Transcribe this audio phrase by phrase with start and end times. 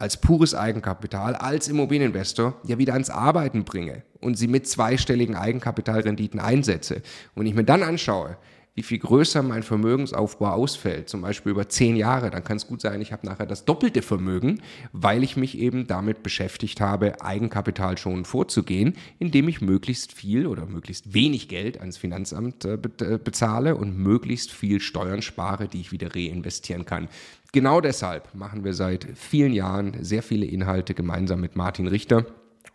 [0.00, 6.40] als pures Eigenkapital, als Immobilieninvestor ja wieder ans Arbeiten bringe und sie mit zweistelligen Eigenkapitalrenditen
[6.40, 7.02] einsetze.
[7.34, 8.36] Und ich mir dann anschaue,
[8.74, 12.80] wie viel größer mein Vermögensaufbau ausfällt, zum Beispiel über zehn Jahre, dann kann es gut
[12.80, 17.98] sein, ich habe nachher das doppelte Vermögen, weil ich mich eben damit beschäftigt habe, Eigenkapital
[17.98, 23.74] schon vorzugehen, indem ich möglichst viel oder möglichst wenig Geld ans Finanzamt äh, äh, bezahle
[23.76, 27.08] und möglichst viel Steuern spare, die ich wieder reinvestieren kann.
[27.52, 32.24] Genau deshalb machen wir seit vielen Jahren sehr viele Inhalte gemeinsam mit Martin Richter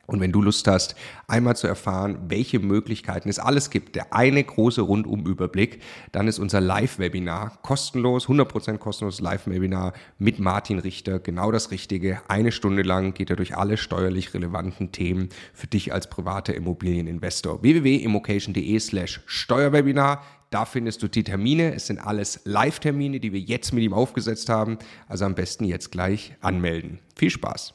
[0.08, 0.96] und wenn du Lust hast,
[1.28, 6.62] einmal zu erfahren, welche Möglichkeiten es alles gibt, der eine große Rundumüberblick, dann ist unser
[6.62, 12.22] Live-Webinar kostenlos, 100% kostenloses Live-Webinar mit Martin Richter genau das Richtige.
[12.28, 17.64] Eine Stunde lang geht er durch alle steuerlich relevanten Themen für dich als privater Immobilieninvestor.
[17.64, 20.22] www.immocation.de slash Steuerwebinar.
[20.56, 21.76] Da findest du die Termine.
[21.76, 24.78] Es sind alles Live-Termine, die wir jetzt mit ihm aufgesetzt haben.
[25.10, 27.00] Also am besten jetzt gleich anmelden.
[27.14, 27.74] Viel Spaß!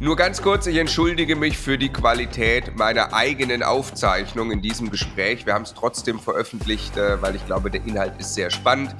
[0.00, 5.46] Nur ganz kurz, ich entschuldige mich für die Qualität meiner eigenen Aufzeichnung in diesem Gespräch.
[5.46, 8.96] Wir haben es trotzdem veröffentlicht, äh, weil ich glaube, der Inhalt ist sehr spannend.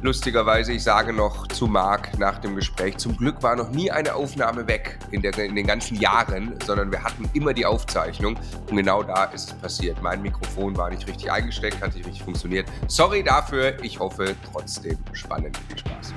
[0.00, 4.14] Lustigerweise, ich sage noch zu Marc nach dem Gespräch, zum Glück war noch nie eine
[4.14, 8.38] Aufnahme weg in, der, in den ganzen Jahren, sondern wir hatten immer die Aufzeichnung
[8.70, 10.00] und genau da ist es passiert.
[10.00, 12.68] Mein Mikrofon war nicht richtig eingesteckt, hat nicht richtig funktioniert.
[12.86, 15.58] Sorry dafür, ich hoffe trotzdem spannend.
[15.66, 16.14] Viel Spaß.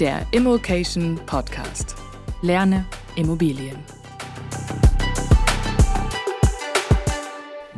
[0.00, 1.94] Der Immokation Podcast.
[2.42, 3.76] Lerne Immobilien.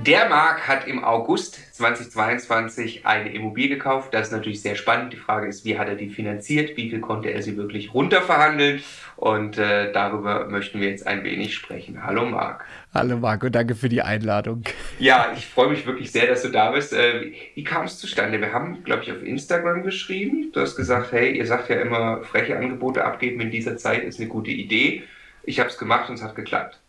[0.06, 4.14] Der Marc hat im August 2022 eine Immobilie gekauft.
[4.14, 5.12] Das ist natürlich sehr spannend.
[5.12, 6.76] Die Frage ist, wie hat er die finanziert?
[6.76, 8.82] Wie viel konnte er sie wirklich runterverhandeln?
[9.16, 12.04] Und äh, darüber möchten wir jetzt ein wenig sprechen.
[12.04, 12.64] Hallo Marc.
[12.94, 14.62] Hallo Marco, danke für die Einladung.
[15.00, 16.92] Ja, ich freue mich wirklich sehr, dass du da bist.
[16.92, 18.40] Äh, wie kam es zustande?
[18.40, 20.52] Wir haben, glaube ich, auf Instagram geschrieben.
[20.52, 24.20] Du hast gesagt, hey, ihr sagt ja immer, freche Angebote abgeben in dieser Zeit ist
[24.20, 25.02] eine gute Idee.
[25.42, 26.81] Ich habe es gemacht und es hat geklappt.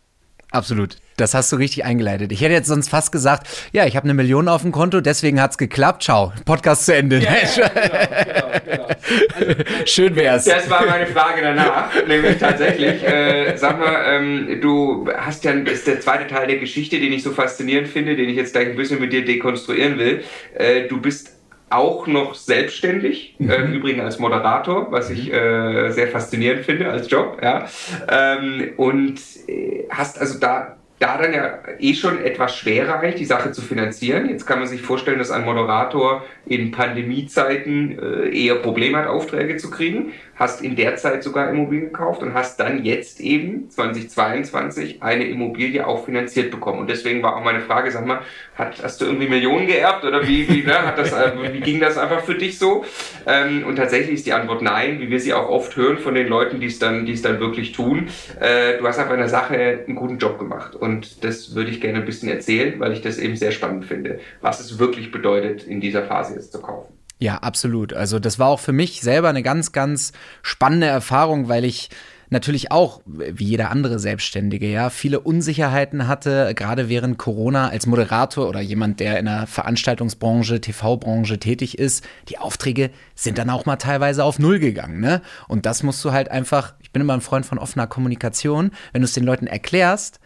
[0.53, 0.97] Absolut.
[1.17, 2.31] Das hast du richtig eingeleitet.
[2.31, 5.41] Ich hätte jetzt sonst fast gesagt, ja, ich habe eine Million auf dem Konto, deswegen
[5.41, 6.03] hat es geklappt.
[6.03, 7.17] Ciao, Podcast zu Ende.
[7.17, 8.85] Ja, ja, genau, genau, genau.
[8.85, 10.45] Also, Schön wär's.
[10.45, 13.03] Das war meine Frage danach, nämlich tatsächlich.
[13.03, 17.11] Äh, sag mal, ähm, du hast ja, das ist der zweite Teil der Geschichte, den
[17.11, 20.23] ich so faszinierend finde, den ich jetzt gleich ein bisschen mit dir dekonstruieren will.
[20.53, 21.31] Äh, du bist
[21.73, 23.49] auch noch selbstständig, mhm.
[23.49, 25.33] äh, übrigens als Moderator, was ich mhm.
[25.33, 27.39] äh, sehr faszinierend finde als Job.
[27.41, 27.67] Ja?
[28.09, 33.25] Ähm, und äh, hast also da da dann ja eh schon etwas schwerer eigentlich, die
[33.25, 34.29] Sache zu finanzieren.
[34.29, 39.57] Jetzt kann man sich vorstellen, dass ein Moderator in Pandemiezeiten äh, eher Probleme hat, Aufträge
[39.57, 40.13] zu kriegen.
[40.35, 45.85] Hast in der Zeit sogar Immobilien gekauft und hast dann jetzt eben 2022 eine Immobilie
[45.85, 46.79] auch finanziert bekommen.
[46.79, 48.21] Und deswegen war auch meine Frage, sag mal,
[48.55, 51.79] hat, hast du irgendwie Millionen geerbt oder wie, wie, ne, hat das, äh, wie ging
[51.79, 52.83] das einfach für dich so?
[53.25, 56.27] Ähm, und tatsächlich ist die Antwort nein, wie wir sie auch oft hören von den
[56.27, 58.07] Leuten, die es dann, die es dann wirklich tun.
[58.39, 60.75] Äh, du hast in der Sache einen guten Job gemacht.
[60.75, 64.19] Und das würde ich gerne ein bisschen erzählen, weil ich das eben sehr spannend finde,
[64.41, 67.02] was es wirklich bedeutet, in dieser Phase jetzt zu kaufen.
[67.23, 67.93] Ja, absolut.
[67.93, 70.11] Also das war auch für mich selber eine ganz, ganz
[70.41, 71.89] spannende Erfahrung, weil ich
[72.29, 78.49] natürlich auch, wie jeder andere Selbstständige, ja, viele Unsicherheiten hatte, gerade während Corona als Moderator
[78.49, 82.03] oder jemand, der in der Veranstaltungsbranche, TV-Branche tätig ist.
[82.27, 85.21] Die Aufträge sind dann auch mal teilweise auf Null gegangen, ne?
[85.47, 89.01] Und das musst du halt einfach, ich bin immer ein Freund von offener Kommunikation, wenn
[89.01, 90.19] du es den Leuten erklärst,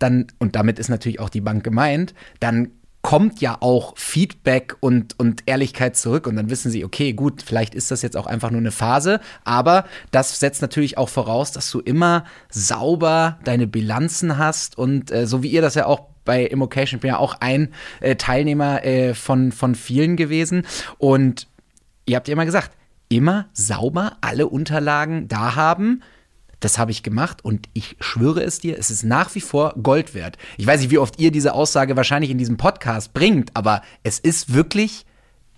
[0.00, 2.72] dann, und damit ist natürlich auch die Bank gemeint, dann
[3.02, 7.74] kommt ja auch Feedback und, und Ehrlichkeit zurück und dann wissen sie, okay, gut, vielleicht
[7.74, 11.70] ist das jetzt auch einfach nur eine Phase, aber das setzt natürlich auch voraus, dass
[11.70, 16.44] du immer sauber deine Bilanzen hast und äh, so wie ihr das ja auch bei
[16.44, 20.64] Immocation, bin ja auch ein äh, Teilnehmer äh, von, von vielen gewesen
[20.98, 21.48] und
[22.06, 22.70] ihr habt ja immer gesagt,
[23.08, 26.02] immer sauber alle Unterlagen da haben,
[26.62, 30.14] das habe ich gemacht und ich schwöre es dir, es ist nach wie vor Gold
[30.14, 30.38] wert.
[30.56, 34.18] Ich weiß nicht, wie oft ihr diese Aussage wahrscheinlich in diesem Podcast bringt, aber es
[34.18, 35.04] ist wirklich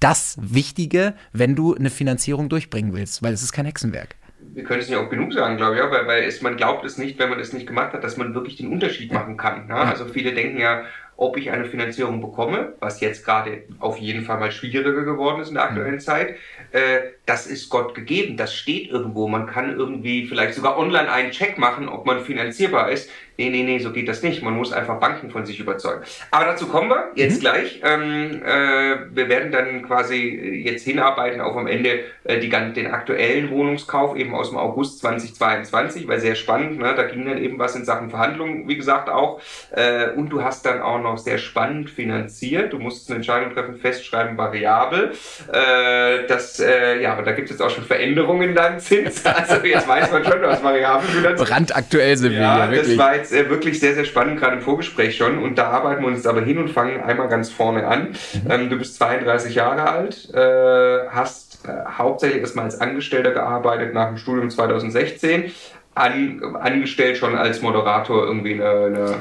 [0.00, 4.16] das Wichtige, wenn du eine Finanzierung durchbringen willst, weil es ist kein Hexenwerk
[4.52, 6.84] wir können es nicht auch genug sagen, glaube ich, ja, weil, weil es, man glaubt
[6.84, 9.66] es nicht, wenn man es nicht gemacht hat, dass man wirklich den Unterschied machen kann.
[9.66, 9.74] Ne?
[9.74, 10.84] Also viele denken ja,
[11.16, 15.48] ob ich eine Finanzierung bekomme, was jetzt gerade auf jeden Fall mal schwieriger geworden ist
[15.48, 16.00] in der aktuellen mhm.
[16.00, 16.36] Zeit,
[16.72, 19.28] äh, das ist Gott gegeben, das steht irgendwo.
[19.28, 23.08] Man kann irgendwie vielleicht sogar online einen Check machen, ob man finanzierbar ist.
[23.36, 24.42] Nee, nee, nee, so geht das nicht.
[24.42, 26.02] Man muss einfach Banken von sich überzeugen.
[26.30, 27.40] Aber dazu kommen wir jetzt mhm.
[27.40, 27.80] gleich.
[27.82, 33.50] Ähm, äh, wir werden dann quasi jetzt hinarbeiten auf am Ende äh, die, den aktuellen
[33.50, 36.78] Wohnungskauf eben aus dem August 2022, weil sehr spannend.
[36.78, 36.94] Ne?
[36.94, 39.40] Da ging dann eben was in Sachen Verhandlungen, wie gesagt, auch.
[39.72, 42.72] Äh, und du hast dann auch noch sehr spannend finanziert.
[42.72, 45.12] Du musst eine Entscheidung treffen, festschreiben, variabel.
[45.52, 49.22] Äh, das, äh, ja, aber da gibt es jetzt auch schon Veränderungen in deinem Zins.
[49.34, 51.48] Also jetzt weiß man schon, hast variabel finanziert.
[51.48, 52.96] Brandaktuell sind wir ja, hier, wirklich.
[52.96, 55.38] Das war jetzt äh, wirklich sehr, sehr spannend, gerade im Vorgespräch schon.
[55.38, 58.10] Und da arbeiten wir uns jetzt aber hin und fangen einmal ganz vorne an.
[58.32, 58.50] Mhm.
[58.50, 64.08] Ähm, du bist 32 Jahre alt, äh, hast äh, hauptsächlich erstmal als Angestellter gearbeitet nach
[64.08, 65.52] dem Studium 2016.
[65.96, 69.14] An, angestellt schon als Moderator irgendwie eine, eine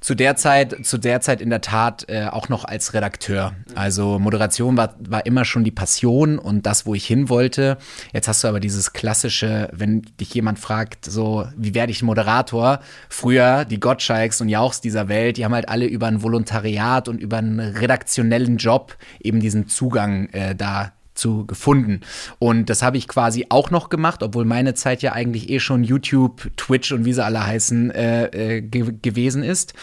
[0.00, 3.54] zu der Zeit, zu der Zeit in der Tat äh, auch noch als Redakteur.
[3.74, 7.78] Also Moderation war, war immer schon die Passion und das, wo ich hin wollte.
[8.12, 12.80] Jetzt hast du aber dieses klassische, wenn dich jemand fragt, so, wie werde ich Moderator?
[13.08, 17.20] Früher, die Gottschalks und Jauchs dieser Welt, die haben halt alle über ein Volontariat und
[17.20, 22.00] über einen redaktionellen Job eben diesen Zugang äh, da zu gefunden.
[22.38, 25.84] Und das habe ich quasi auch noch gemacht, obwohl meine Zeit ja eigentlich eh schon
[25.84, 29.74] YouTube, Twitch und wie sie alle heißen äh, äh, ge gewesen ist.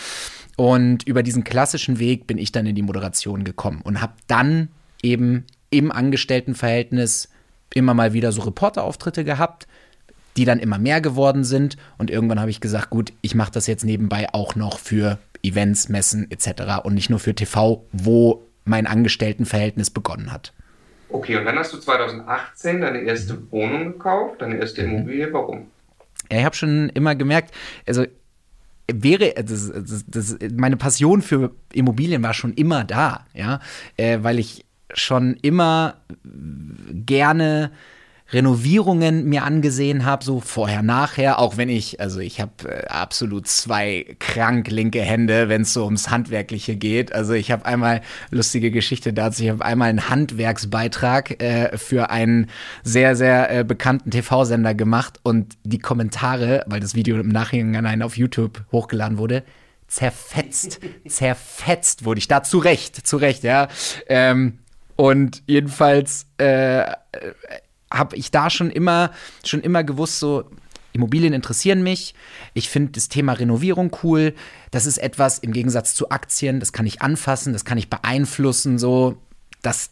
[0.55, 4.69] Und über diesen klassischen Weg bin ich dann in die Moderation gekommen und habe dann
[5.01, 7.29] eben im Angestelltenverhältnis
[7.73, 9.67] immer mal wieder so Reporterauftritte gehabt,
[10.37, 11.77] die dann immer mehr geworden sind.
[11.97, 15.89] Und irgendwann habe ich gesagt, gut, ich mache das jetzt nebenbei auch noch für Events,
[15.89, 16.83] Messen etc.
[16.83, 20.53] und nicht nur für TV, wo mein Angestelltenverhältnis begonnen hat.
[21.13, 24.95] Okay, und dann hast du 2018 deine erste Wohnung gekauft, deine erste mhm.
[24.95, 25.31] Immobilie.
[25.31, 25.67] Warum?
[26.31, 27.53] Ja, ich habe schon immer gemerkt,
[27.87, 28.05] also
[28.91, 33.59] wäre das, das, das, meine Passion für Immobilien war schon immer da, ja,
[33.95, 35.97] äh, weil ich schon immer
[36.91, 37.71] gerne
[38.31, 43.47] Renovierungen mir angesehen habe, so vorher, nachher, auch wenn ich, also ich habe äh, absolut
[43.47, 47.13] zwei krank linke Hände, wenn es so ums Handwerkliche geht.
[47.13, 52.47] Also ich habe einmal, lustige Geschichte dazu, ich habe einmal einen Handwerksbeitrag äh, für einen
[52.83, 58.17] sehr, sehr äh, bekannten TV-Sender gemacht und die Kommentare, weil das Video im Nachhinein auf
[58.17, 59.43] YouTube hochgeladen wurde,
[59.87, 63.67] zerfetzt, zerfetzt wurde ich da zu Recht, zu Recht, ja.
[64.07, 64.59] Ähm,
[64.95, 66.85] und jedenfalls äh,
[67.93, 69.11] habe ich da schon immer,
[69.45, 70.45] schon immer gewusst, so
[70.93, 72.13] Immobilien interessieren mich.
[72.53, 74.33] Ich finde das Thema Renovierung cool.
[74.71, 78.77] Das ist etwas im Gegensatz zu Aktien, das kann ich anfassen, das kann ich beeinflussen,
[78.77, 79.17] so.
[79.61, 79.91] Das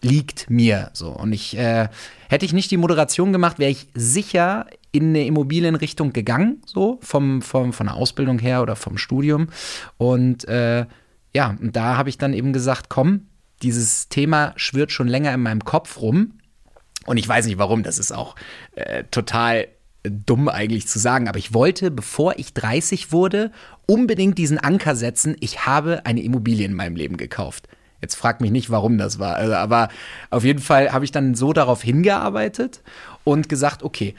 [0.00, 1.10] liegt mir so.
[1.10, 1.88] Und ich äh,
[2.28, 7.42] hätte ich nicht die Moderation gemacht, wäre ich sicher in eine Immobilienrichtung gegangen, so vom,
[7.42, 9.48] vom, von der Ausbildung her oder vom Studium.
[9.96, 10.86] Und äh,
[11.34, 13.28] ja, und da habe ich dann eben gesagt, komm,
[13.62, 16.38] dieses Thema schwirrt schon länger in meinem Kopf rum.
[17.06, 18.36] Und ich weiß nicht warum, das ist auch
[18.74, 19.68] äh, total
[20.04, 23.52] dumm eigentlich zu sagen, aber ich wollte, bevor ich 30 wurde,
[23.86, 27.68] unbedingt diesen Anker setzen, ich habe eine Immobilie in meinem Leben gekauft.
[28.00, 29.88] Jetzt frag mich nicht, warum das war, also, aber
[30.30, 32.82] auf jeden Fall habe ich dann so darauf hingearbeitet
[33.22, 34.16] und gesagt, okay,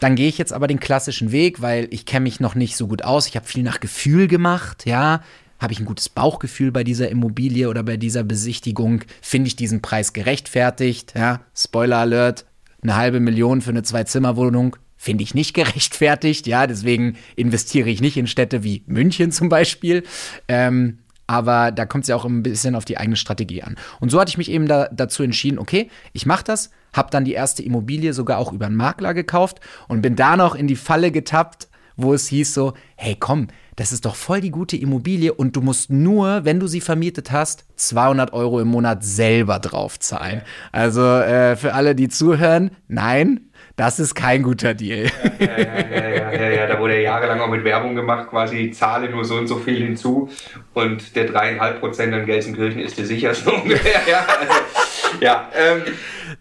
[0.00, 2.88] dann gehe ich jetzt aber den klassischen Weg, weil ich kenne mich noch nicht so
[2.88, 3.26] gut aus.
[3.26, 5.22] Ich habe viel nach Gefühl gemacht, ja.
[5.60, 9.02] Habe ich ein gutes Bauchgefühl bei dieser Immobilie oder bei dieser Besichtigung?
[9.20, 11.12] Finde ich diesen Preis gerechtfertigt?
[11.14, 12.46] Ja, Spoiler Alert,
[12.82, 16.46] eine halbe Million für eine Zwei-Zimmer-Wohnung finde ich nicht gerechtfertigt.
[16.46, 20.02] Ja, deswegen investiere ich nicht in Städte wie München zum Beispiel.
[20.46, 23.76] Ähm, aber da kommt es ja auch ein bisschen auf die eigene Strategie an.
[24.00, 27.24] Und so hatte ich mich eben da, dazu entschieden, okay, ich mache das, habe dann
[27.24, 30.76] die erste Immobilie sogar auch über einen Makler gekauft und bin da noch in die
[30.76, 35.32] Falle getappt, wo es hieß so, hey komm, das ist doch voll die gute Immobilie
[35.32, 40.42] und du musst nur, wenn du sie vermietet hast, 200 Euro im Monat selber draufzahlen.
[40.72, 43.49] Also äh, für alle, die zuhören, nein,
[43.80, 45.06] Das ist kein guter Deal.
[45.38, 49.08] Ja, ja, ja, ja, ja, ja, da wurde jahrelang auch mit Werbung gemacht, quasi zahle
[49.08, 50.28] nur so und so viel hinzu
[50.74, 54.02] und der dreieinhalb Prozent an Gelsenkirchen ist dir sicher so ungefähr.
[54.06, 55.80] Ja, also, ja ähm,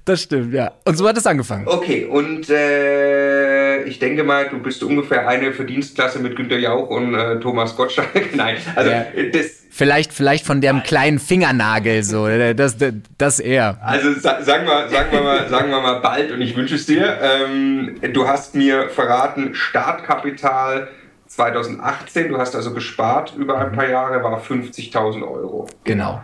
[0.03, 0.73] das stimmt, ja.
[0.83, 1.65] Und so hat es angefangen.
[1.65, 7.15] Okay, und äh, ich denke mal, du bist ungefähr eine Verdienstklasse mit Günter Jauch und
[7.15, 8.09] äh, Thomas Gottschalk.
[8.35, 9.05] Nein, also ja.
[9.31, 13.77] das Vielleicht, vielleicht von dem kleinen Fingernagel so, das, das, das eher.
[13.81, 17.17] Also sagen wir, sagen wir mal, sagen wir mal bald und ich wünsche es dir.
[17.21, 20.89] Ähm, du hast mir verraten, Startkapital
[21.27, 25.67] 2018, du hast also gespart über ein paar Jahre, war 50.000 Euro.
[25.83, 26.21] Genau.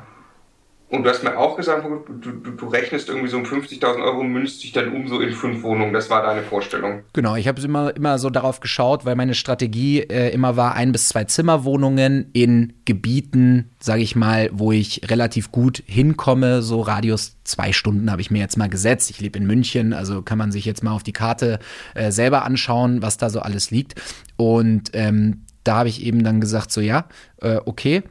[0.87, 4.23] Und du hast mir auch gesagt, du, du, du rechnest irgendwie so um 50.000 Euro,
[4.23, 5.93] münzt sich dann um so in fünf Wohnungen.
[5.93, 7.01] Das war deine Vorstellung.
[7.13, 10.91] Genau, ich habe immer, immer so darauf geschaut, weil meine Strategie äh, immer war, ein
[10.91, 16.61] bis zwei Zimmerwohnungen in Gebieten, sage ich mal, wo ich relativ gut hinkomme.
[16.61, 19.09] So Radius zwei Stunden habe ich mir jetzt mal gesetzt.
[19.09, 21.57] Ich lebe in München, also kann man sich jetzt mal auf die Karte
[21.95, 23.95] äh, selber anschauen, was da so alles liegt.
[24.37, 27.07] Und ähm, da habe ich eben dann gesagt, so ja,
[27.41, 28.03] äh, okay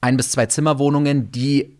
[0.00, 1.76] ein bis zwei Zimmerwohnungen, die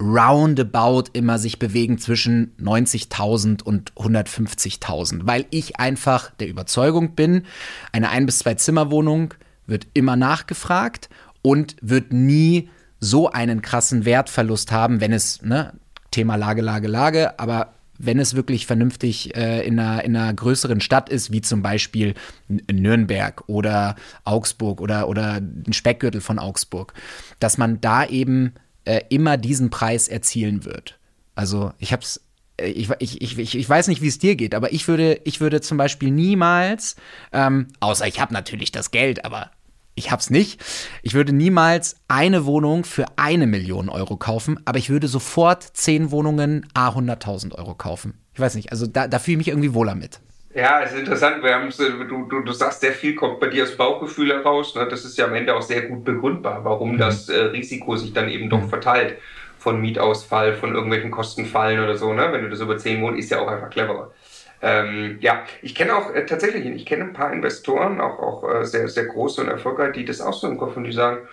[0.00, 7.44] roundabout immer sich bewegen zwischen 90.000 und 150.000, weil ich einfach der Überzeugung bin,
[7.92, 9.34] eine ein bis zwei Zimmerwohnung
[9.66, 11.08] wird immer nachgefragt
[11.40, 15.72] und wird nie so einen krassen Wertverlust haben, wenn es, ne,
[16.10, 20.80] Thema Lage, Lage, Lage, aber wenn es wirklich vernünftig äh, in, einer, in einer größeren
[20.80, 22.14] Stadt ist, wie zum Beispiel
[22.48, 26.94] Nürnberg oder Augsburg oder, oder ein Speckgürtel von Augsburg,
[27.38, 30.98] dass man da eben äh, immer diesen Preis erzielen wird.
[31.34, 32.20] Also ich habe es
[32.56, 35.40] äh, ich, ich, ich, ich weiß nicht, wie es dir geht, aber ich würde, ich
[35.40, 36.96] würde zum Beispiel niemals,
[37.32, 39.50] ähm, außer ich habe natürlich das Geld, aber
[39.94, 40.62] ich hab's nicht.
[41.02, 46.10] Ich würde niemals eine Wohnung für eine Million Euro kaufen, aber ich würde sofort zehn
[46.10, 48.14] Wohnungen a 100.000 Euro kaufen.
[48.34, 50.20] Ich weiß nicht, also da, da fühle ich mich irgendwie wohler mit.
[50.54, 51.42] Ja, es ist interessant.
[51.42, 54.74] Wir du, du, du sagst, sehr viel kommt bei dir aus Bauchgefühl heraus.
[54.74, 54.86] Ne?
[54.88, 56.98] Das ist ja am Ende auch sehr gut begründbar, warum mhm.
[56.98, 58.68] das äh, Risiko sich dann eben doch mhm.
[58.68, 59.16] verteilt
[59.58, 62.12] von Mietausfall, von irgendwelchen Kostenfallen oder so.
[62.12, 62.28] Ne?
[62.32, 64.12] Wenn du das über zehn wohnst, ist ja auch einfach cleverer.
[64.62, 68.64] Ähm, ja, ich kenne auch äh, tatsächlich, ich kenne ein paar Investoren, auch, auch äh,
[68.64, 71.26] sehr, sehr große und erfolgreich, die das auch so im Kopf und die sagen,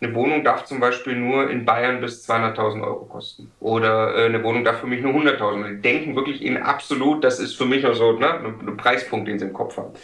[0.00, 3.50] eine Wohnung darf zum Beispiel nur in Bayern bis 200.000 Euro kosten.
[3.60, 5.76] Oder äh, eine Wohnung darf für mich nur 100.000.
[5.76, 9.38] Die denken wirklich in absolut, das ist für mich auch so ne, ein Preispunkt, den
[9.38, 9.94] sie im Kopf haben.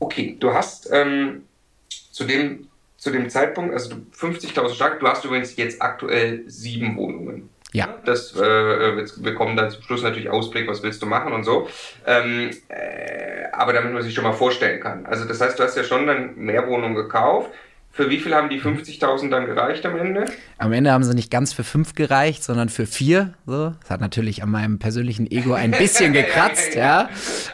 [0.00, 1.44] Okay, du hast ähm,
[1.88, 7.48] zu, dem, zu dem Zeitpunkt, also 50.000 stark, du hast übrigens jetzt aktuell sieben Wohnungen.
[7.76, 7.94] Ja.
[8.06, 11.68] Das, äh, wir kommen dann zum Schluss natürlich Ausblick, was willst du machen und so.
[12.06, 15.04] Ähm, äh, aber damit man sich schon mal vorstellen kann.
[15.04, 17.50] Also das heißt, du hast ja schon dann mehr Wohnungen gekauft.
[17.96, 20.26] Für wie viel haben die 50.000 dann gereicht am Ende?
[20.58, 23.32] Am Ende haben sie nicht ganz für fünf gereicht, sondern für vier.
[23.46, 23.72] So.
[23.80, 27.08] Das hat natürlich an meinem persönlichen Ego ein bisschen gekratzt, ja.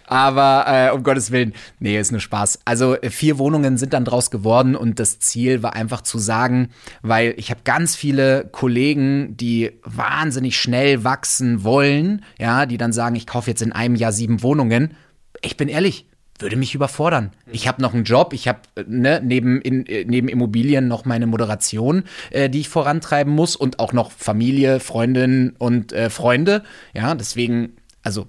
[0.04, 2.58] Aber äh, um Gottes Willen, nee, ist nur Spaß.
[2.64, 6.70] Also äh, vier Wohnungen sind dann draus geworden und das Ziel war einfach zu sagen,
[7.02, 13.14] weil ich habe ganz viele Kollegen, die wahnsinnig schnell wachsen wollen, ja, die dann sagen,
[13.14, 14.96] ich kaufe jetzt in einem Jahr sieben Wohnungen.
[15.40, 16.08] Ich bin ehrlich,
[16.42, 17.30] würde mich überfordern.
[17.50, 22.04] Ich habe noch einen Job, ich habe ne, neben, äh, neben Immobilien noch meine Moderation,
[22.30, 26.62] äh, die ich vorantreiben muss und auch noch Familie, Freundinnen und äh, Freunde.
[26.92, 28.26] Ja, deswegen, also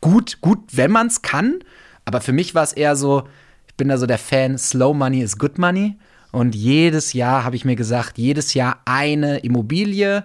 [0.00, 1.60] gut, gut, wenn man es kann.
[2.04, 3.24] Aber für mich war es eher so,
[3.68, 5.96] ich bin da so der Fan, Slow Money is Good Money.
[6.32, 10.24] Und jedes Jahr habe ich mir gesagt, jedes Jahr eine Immobilie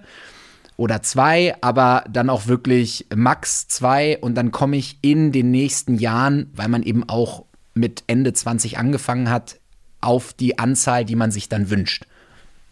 [0.77, 5.97] oder zwei, aber dann auch wirklich max zwei und dann komme ich in den nächsten
[5.97, 9.59] Jahren, weil man eben auch mit Ende 20 angefangen hat,
[10.01, 12.05] auf die Anzahl, die man sich dann wünscht.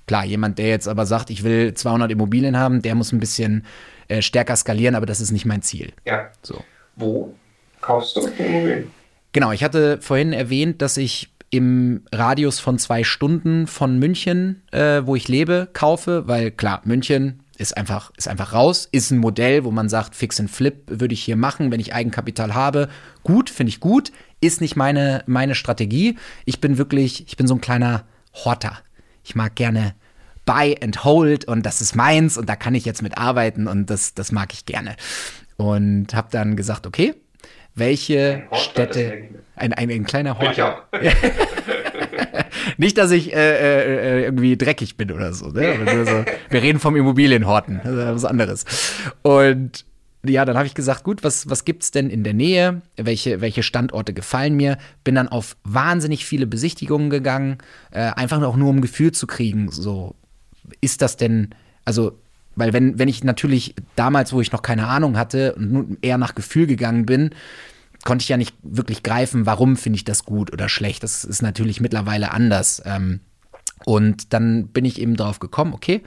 [0.05, 3.65] Klar, jemand, der jetzt aber sagt, ich will 200 Immobilien haben, der muss ein bisschen
[4.07, 5.91] äh, stärker skalieren, aber das ist nicht mein Ziel.
[6.05, 6.29] Ja.
[6.43, 6.63] So.
[6.95, 7.33] Wo
[7.81, 8.91] kaufst du Immobilien?
[9.31, 15.01] Genau, ich hatte vorhin erwähnt, dass ich im Radius von zwei Stunden von München, äh,
[15.05, 19.63] wo ich lebe, kaufe, weil klar, München ist einfach, ist einfach raus, ist ein Modell,
[19.63, 22.89] wo man sagt, Fix and Flip würde ich hier machen, wenn ich Eigenkapital habe.
[23.23, 26.17] Gut, finde ich gut, ist nicht meine, meine Strategie.
[26.45, 28.77] Ich bin wirklich, ich bin so ein kleiner Horter.
[29.23, 29.95] Ich mag gerne
[30.45, 33.89] Buy and Hold und das ist meins und da kann ich jetzt mit arbeiten und
[33.89, 34.95] das, das mag ich gerne.
[35.57, 37.15] Und habe dann gesagt, okay,
[37.73, 40.87] welche Städte, ein, ein, ein kleiner Horter.
[42.77, 46.05] Nicht, dass ich äh, äh, irgendwie dreckig bin oder so, ne?
[46.05, 46.25] so.
[46.49, 48.65] Wir reden vom Immobilienhorten, das ist was anderes.
[49.21, 49.85] Und
[50.27, 52.81] ja, dann habe ich gesagt, gut, was, was gibt es denn in der Nähe?
[52.97, 54.77] Welche, welche Standorte gefallen mir?
[55.03, 57.57] Bin dann auf wahnsinnig viele Besichtigungen gegangen,
[57.91, 60.15] äh, einfach auch nur um Gefühl zu kriegen, so,
[60.81, 61.49] ist das denn,
[61.83, 62.19] also
[62.55, 66.35] weil wenn, wenn ich natürlich damals, wo ich noch keine Ahnung hatte und eher nach
[66.35, 67.31] Gefühl gegangen bin,
[68.05, 71.03] konnte ich ja nicht wirklich greifen, warum finde ich das gut oder schlecht.
[71.03, 72.81] Das ist natürlich mittlerweile anders.
[72.85, 73.19] Ähm,
[73.83, 76.01] und dann bin ich eben darauf gekommen, okay,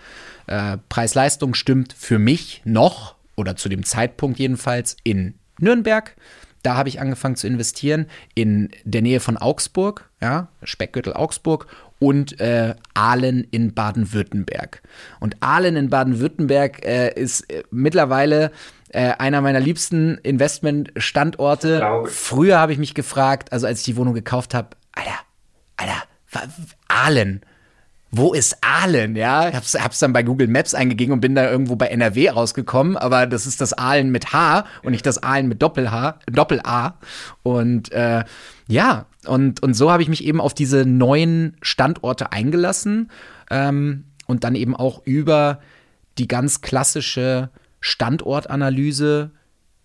[0.47, 6.17] äh, Preis-Leistung stimmt für mich noch oder zu dem Zeitpunkt jedenfalls in Nürnberg.
[6.63, 11.67] Da habe ich angefangen zu investieren in der Nähe von Augsburg, ja, Speckgürtel Augsburg
[11.99, 14.83] und äh, Aalen in Baden-Württemberg.
[15.21, 18.51] Und Aalen in Baden-Württemberg äh, ist äh, mittlerweile
[18.91, 22.05] äh, einer meiner liebsten Investmentstandorte.
[22.07, 25.19] Früher habe ich mich gefragt, also als ich die Wohnung gekauft habe, Alter,
[25.77, 26.03] Alter,
[26.89, 27.43] Aalen
[28.11, 29.17] wo ist Aalen?
[29.17, 32.31] Ja, ich hab's, hab's dann bei Google Maps eingegeben und bin da irgendwo bei NRW
[32.31, 36.95] rausgekommen, aber das ist das Aalen mit H und nicht das Aalen mit Doppel-H, Doppel-A.
[37.43, 38.25] Und äh,
[38.67, 43.11] ja, und, und so habe ich mich eben auf diese neuen Standorte eingelassen
[43.51, 45.61] ähm, und dann eben auch über
[46.17, 47.51] die ganz klassische
[47.81, 49.31] Standortanalyse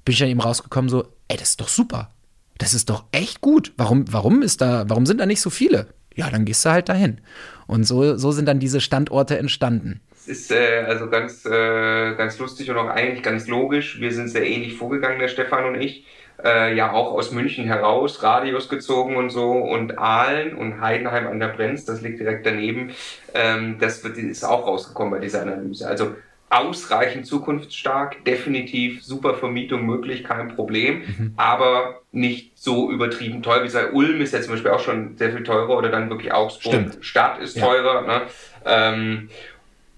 [0.05, 2.11] bin ich dann eben rausgekommen, so, ey, das ist doch super.
[2.57, 3.73] Das ist doch echt gut.
[3.77, 5.87] Warum, warum ist da, warum sind da nicht so viele?
[6.15, 7.21] Ja, dann gehst du halt dahin.
[7.67, 10.01] Und so, so sind dann diese Standorte entstanden.
[10.11, 13.99] Es ist äh, also ganz, äh, ganz lustig und auch eigentlich ganz logisch.
[13.99, 16.05] Wir sind sehr ähnlich vorgegangen, der Stefan und ich.
[16.43, 19.51] Äh, ja, auch aus München heraus, Radius gezogen und so.
[19.51, 22.91] Und Aalen und Heidenheim an der Brenz, das liegt direkt daneben.
[23.33, 25.87] Ähm, das wird, ist auch rausgekommen bei dieser Analyse.
[25.87, 26.15] Also
[26.53, 31.33] ausreichend zukunftsstark, definitiv super Vermietung möglich, kein Problem, mhm.
[31.35, 33.61] aber nicht so übertrieben teuer.
[33.61, 36.31] Wie gesagt, Ulm ist ja zum Beispiel auch schon sehr viel teurer oder dann wirklich
[36.31, 36.73] Augsburg.
[36.73, 36.97] Stimmt.
[37.01, 37.65] Stadt ist ja.
[37.65, 38.01] teurer.
[38.01, 38.21] Ne?
[38.65, 39.29] Ähm,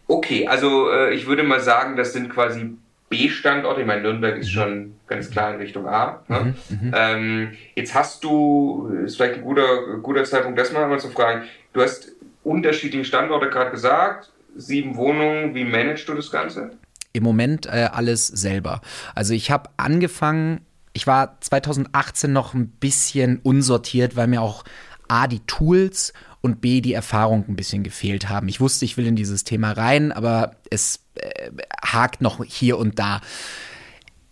[0.07, 2.77] okay, also äh, ich würde mal sagen, das sind quasi
[3.09, 3.81] B-Standorte.
[3.81, 4.53] Ich meine, Nürnberg ist mhm.
[4.53, 6.23] schon ganz klar in Richtung A.
[6.29, 6.55] Ne?
[6.69, 6.93] Mhm, mhm.
[6.95, 11.43] ähm, jetzt hast du, ist vielleicht ein guter, guter Zeitpunkt, das mal zu fragen.
[11.73, 12.13] Du hast
[12.45, 15.53] unterschiedliche Standorte gerade gesagt sieben Wohnungen.
[15.55, 16.71] Wie managst du das Ganze?
[17.13, 18.81] Im Moment äh, alles selber.
[19.13, 20.61] Also ich habe angefangen,
[20.93, 24.63] ich war 2018 noch ein bisschen unsortiert, weil mir auch
[25.07, 28.47] A, die Tools und B, die Erfahrung ein bisschen gefehlt haben.
[28.47, 31.51] Ich wusste, ich will in dieses Thema rein, aber es äh,
[31.83, 33.21] hakt noch hier und da.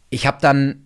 [0.09, 0.83] Ich habe dann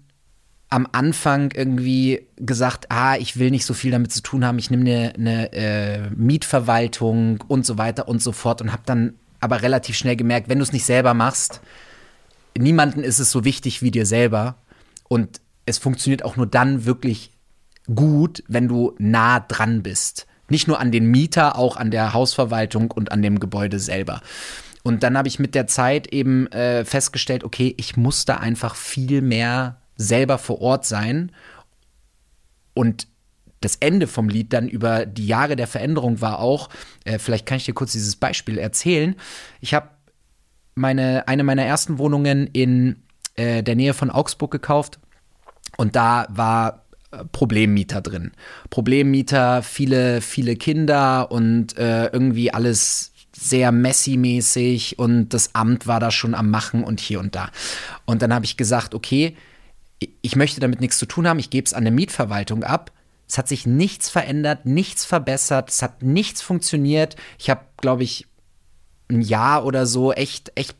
[0.69, 4.69] am Anfang irgendwie gesagt, ah, ich will nicht so viel damit zu tun haben, ich
[4.69, 9.61] nehme eine, eine äh, Mietverwaltung und so weiter und so fort und habe dann aber
[9.61, 11.61] relativ schnell gemerkt, wenn du es nicht selber machst,
[12.57, 14.55] niemanden ist es so wichtig wie dir selber.
[15.07, 17.31] Und es funktioniert auch nur dann wirklich
[17.93, 20.27] gut, wenn du nah dran bist.
[20.49, 24.21] Nicht nur an den Mieter, auch an der Hausverwaltung und an dem Gebäude selber.
[24.83, 28.75] Und dann habe ich mit der Zeit eben äh, festgestellt, okay, ich muss da einfach
[28.75, 31.31] viel mehr selber vor Ort sein.
[32.73, 33.07] Und
[33.61, 36.69] das Ende vom Lied dann über die Jahre der Veränderung war auch,
[37.05, 39.15] äh, vielleicht kann ich dir kurz dieses Beispiel erzählen.
[39.61, 39.89] Ich habe
[40.75, 43.03] meine, eine meiner ersten Wohnungen in
[43.35, 44.99] äh, der Nähe von Augsburg gekauft
[45.77, 48.31] und da war äh, Problemmieter drin.
[48.69, 56.09] Problemmieter, viele, viele Kinder und äh, irgendwie alles sehr messy-mäßig und das Amt war da
[56.09, 57.49] schon am Machen und hier und da.
[58.05, 59.35] Und dann habe ich gesagt, okay,
[60.21, 62.91] ich möchte damit nichts zu tun haben, ich gebe es an eine Mietverwaltung ab
[63.27, 67.15] es hat sich nichts verändert, nichts verbessert, es hat nichts funktioniert.
[67.37, 68.27] Ich habe, glaube ich,
[69.09, 70.75] ein Jahr oder so echt, echt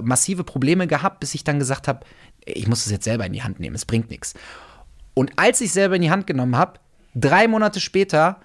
[0.00, 2.04] massive Probleme gehabt, bis ich dann gesagt habe,
[2.44, 4.34] ich muss es jetzt selber in die Hand nehmen, es bringt nichts.
[5.14, 6.78] Und als ich selber in die Hand genommen habe,
[7.14, 8.40] drei Monate später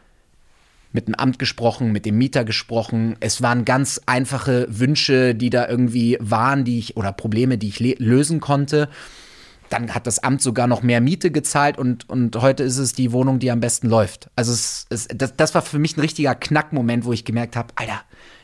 [0.93, 3.15] mit dem Amt gesprochen, mit dem Mieter gesprochen.
[3.19, 7.79] Es waren ganz einfache Wünsche, die da irgendwie waren, die ich oder Probleme, die ich
[7.79, 8.89] lösen konnte
[9.73, 13.11] dann hat das Amt sogar noch mehr Miete gezahlt und, und heute ist es die
[13.11, 14.29] Wohnung, die am besten läuft.
[14.35, 17.73] Also es, es, das, das war für mich ein richtiger Knackmoment, wo ich gemerkt habe,
[17.75, 18.01] Alter,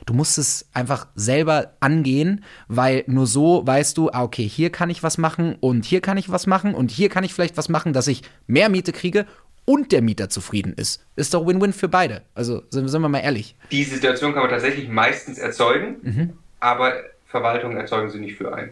[0.07, 4.89] du musst es einfach selber angehen, weil nur so weißt du, ah, okay, hier kann
[4.89, 7.69] ich was machen und hier kann ich was machen und hier kann ich vielleicht was
[7.69, 9.27] machen, dass ich mehr Miete kriege
[9.65, 11.05] und der Mieter zufrieden ist.
[11.15, 12.23] Ist doch Win-Win für beide.
[12.33, 13.55] Also sind, sind, wir mal ehrlich.
[13.71, 16.33] Die Situation kann man tatsächlich meistens erzeugen, mhm.
[16.59, 16.93] aber
[17.27, 18.71] Verwaltungen erzeugen sie nicht für einen.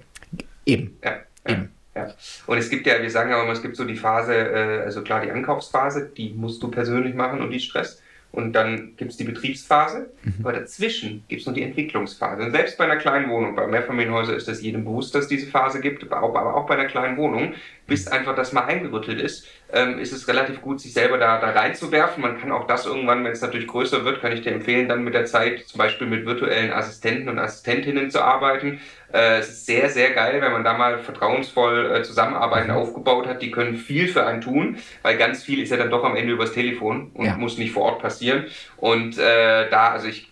[0.66, 0.98] Eben.
[1.04, 1.18] Ja.
[1.46, 1.70] Eben.
[1.98, 2.14] Ja.
[2.46, 5.02] Und es gibt ja, wir sagen ja immer, es gibt so die Phase, äh, also
[5.02, 8.02] klar, die Ankaufsphase, die musst du persönlich machen und die Stress.
[8.32, 10.34] Und dann gibt es die Betriebsphase, mhm.
[10.42, 12.44] aber dazwischen gibt es noch die Entwicklungsphase.
[12.44, 15.48] Und selbst bei einer kleinen Wohnung, bei Mehrfamilienhäusern ist das jedem bewusst, dass es diese
[15.48, 17.54] Phase gibt, aber auch bei einer kleinen Wohnung,
[17.88, 21.52] bis einfach das mal eingerüttelt ist, ähm, ist es relativ gut, sich selber da, da
[21.52, 22.22] reinzuwerfen.
[22.22, 25.04] Man kann auch das irgendwann, wenn es natürlich größer wird, kann ich dir empfehlen, dann
[25.04, 28.82] mit der Zeit zum Beispiel mit virtuellen Assistenten und Assistentinnen zu arbeiten.
[29.14, 32.78] Äh, es ist sehr, sehr geil, wenn man da mal vertrauensvoll äh, Zusammenarbeiten mhm.
[32.78, 33.42] aufgebaut hat.
[33.42, 36.34] Die können viel für einen tun, weil ganz viel ist ja dann doch am Ende
[36.34, 37.38] übers Telefon und ja.
[37.38, 38.46] muss nicht vor Ort passieren.
[38.78, 40.32] Und äh, da, also ich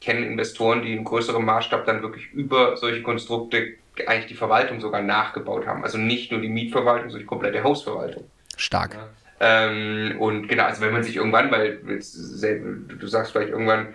[0.00, 3.74] kenne Investoren, die in größerem Maßstab dann wirklich über solche Konstrukte
[4.06, 5.82] eigentlich die Verwaltung sogar nachgebaut haben.
[5.82, 8.24] Also nicht nur die Mietverwaltung, sondern die komplette Hausverwaltung.
[8.56, 8.94] Stark.
[8.94, 9.08] Ja.
[9.40, 13.88] Ähm, und genau, also wenn man sich irgendwann, weil jetzt, du sagst vielleicht irgendwann,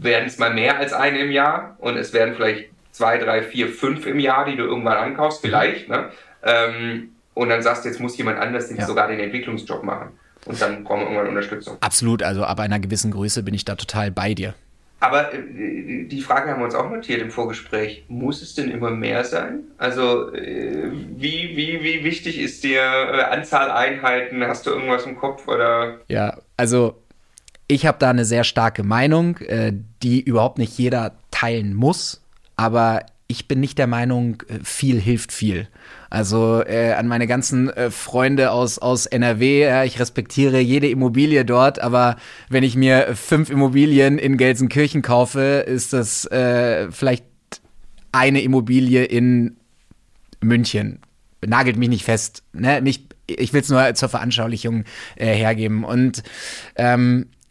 [0.00, 3.68] werden es mal mehr als eine im Jahr und es werden vielleicht zwei, drei, vier,
[3.68, 5.88] fünf im Jahr, die du irgendwann ankaufst, vielleicht.
[5.88, 6.10] Ne?
[6.42, 8.86] Ähm, und dann sagst du, jetzt muss jemand anders ja.
[8.86, 10.10] sogar den Entwicklungsjob machen.
[10.44, 11.76] Und dann brauchen wir irgendwann Unterstützung.
[11.80, 14.54] Absolut, also ab einer gewissen Größe bin ich da total bei dir.
[15.00, 18.04] Aber äh, die Frage haben wir uns auch notiert im Vorgespräch.
[18.08, 19.64] Muss es denn immer mehr sein?
[19.78, 24.46] Also äh, wie, wie, wie wichtig ist dir äh, Anzahl Einheiten?
[24.46, 25.98] Hast du irgendwas im Kopf oder?
[26.08, 27.02] Ja, also
[27.72, 32.22] ich habe da eine sehr starke Meinung, äh, die überhaupt nicht jeder teilen muss.
[32.56, 35.68] Aber ich bin nicht der Meinung, äh, viel hilft viel.
[36.10, 41.44] Also äh, an meine ganzen äh, Freunde aus, aus NRW, ja, ich respektiere jede Immobilie
[41.44, 42.16] dort, aber
[42.50, 47.24] wenn ich mir fünf Immobilien in Gelsenkirchen kaufe, ist das äh, vielleicht
[48.12, 49.56] eine Immobilie in
[50.42, 51.00] München.
[51.44, 52.42] Nagelt mich nicht fest.
[52.52, 52.82] Ne?
[52.82, 54.84] Nicht, ich will es nur zur Veranschaulichung
[55.16, 55.84] äh, hergeben.
[55.84, 56.22] Und
[56.76, 57.41] ähm, äh,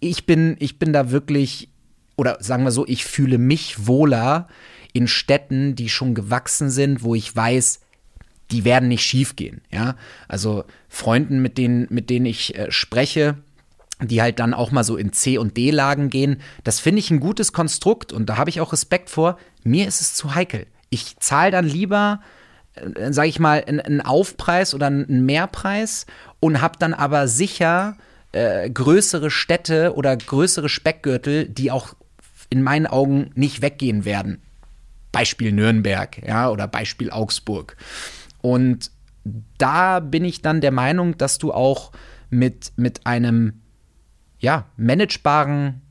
[0.00, 1.68] ich, bin, ich bin da wirklich
[2.16, 4.48] oder sagen wir so, ich fühle mich wohler
[4.92, 7.80] in Städten, die schon gewachsen sind, wo ich weiß,
[8.50, 9.60] die werden nicht schief gehen.
[9.70, 9.96] Ja?
[10.28, 13.36] Also Freunden, mit denen, mit denen ich äh, spreche,
[14.00, 17.20] die halt dann auch mal so in C- und D-Lagen gehen, das finde ich ein
[17.20, 19.38] gutes Konstrukt und da habe ich auch Respekt vor.
[19.62, 20.66] Mir ist es zu heikel.
[20.90, 22.20] Ich zahle dann lieber,
[22.74, 26.06] äh, sage ich mal, einen Aufpreis oder einen Mehrpreis
[26.40, 27.96] und habe dann aber sicher
[28.32, 31.94] äh, größere Städte oder größere Speckgürtel, die auch
[32.50, 34.42] in meinen Augen nicht weggehen werden.
[35.12, 37.76] Beispiel Nürnberg, ja, oder Beispiel Augsburg.
[38.42, 38.90] Und
[39.58, 41.92] da bin ich dann der Meinung, dass du auch
[42.30, 43.62] mit, mit einem
[44.38, 45.82] ja, managebaren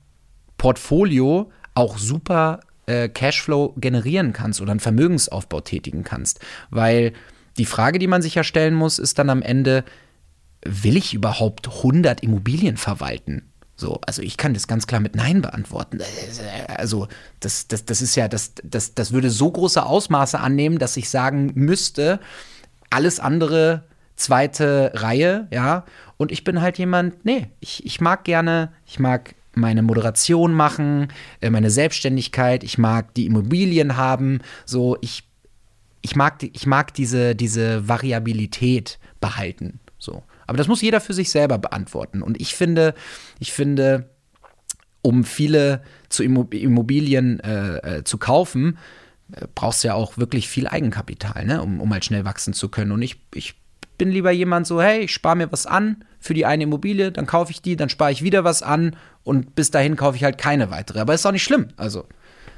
[0.58, 6.40] Portfolio auch super äh, Cashflow generieren kannst oder einen Vermögensaufbau tätigen kannst.
[6.70, 7.14] Weil
[7.58, 9.84] die Frage, die man sich ja stellen muss, ist dann am Ende,
[10.66, 13.52] will ich überhaupt 100 Immobilien verwalten?
[13.78, 16.00] So, also ich kann das ganz klar mit Nein beantworten.
[16.78, 17.08] Also,
[17.42, 21.10] das, das, das ist ja, das, das, das würde so große Ausmaße annehmen, dass ich
[21.10, 22.20] sagen müsste,
[22.90, 23.84] alles andere
[24.16, 25.84] zweite Reihe, ja.
[26.18, 31.10] Und ich bin halt jemand, nee, ich, ich mag gerne, ich mag meine Moderation machen,
[31.42, 35.28] äh, meine Selbstständigkeit, ich mag die Immobilien haben, so, ich,
[36.02, 40.24] ich mag, ich mag diese, diese Variabilität behalten, so.
[40.48, 42.22] Aber das muss jeder für sich selber beantworten.
[42.22, 42.94] Und ich finde,
[43.40, 44.10] ich finde,
[45.02, 48.78] um viele zu Immobilien äh, äh, zu kaufen,
[49.32, 51.62] äh, brauchst du ja auch wirklich viel Eigenkapital, ne?
[51.62, 52.92] um, um halt schnell wachsen zu können.
[52.92, 53.56] Und ich, ich
[53.98, 57.28] bin lieber jemand so, hey, ich spare mir was an für die eine Immobilie, dann
[57.28, 60.38] kaufe ich die, dann spare ich wieder was an und bis dahin kaufe ich halt
[60.38, 61.00] keine weitere.
[61.00, 61.68] Aber ist auch nicht schlimm.
[61.78, 62.08] Also,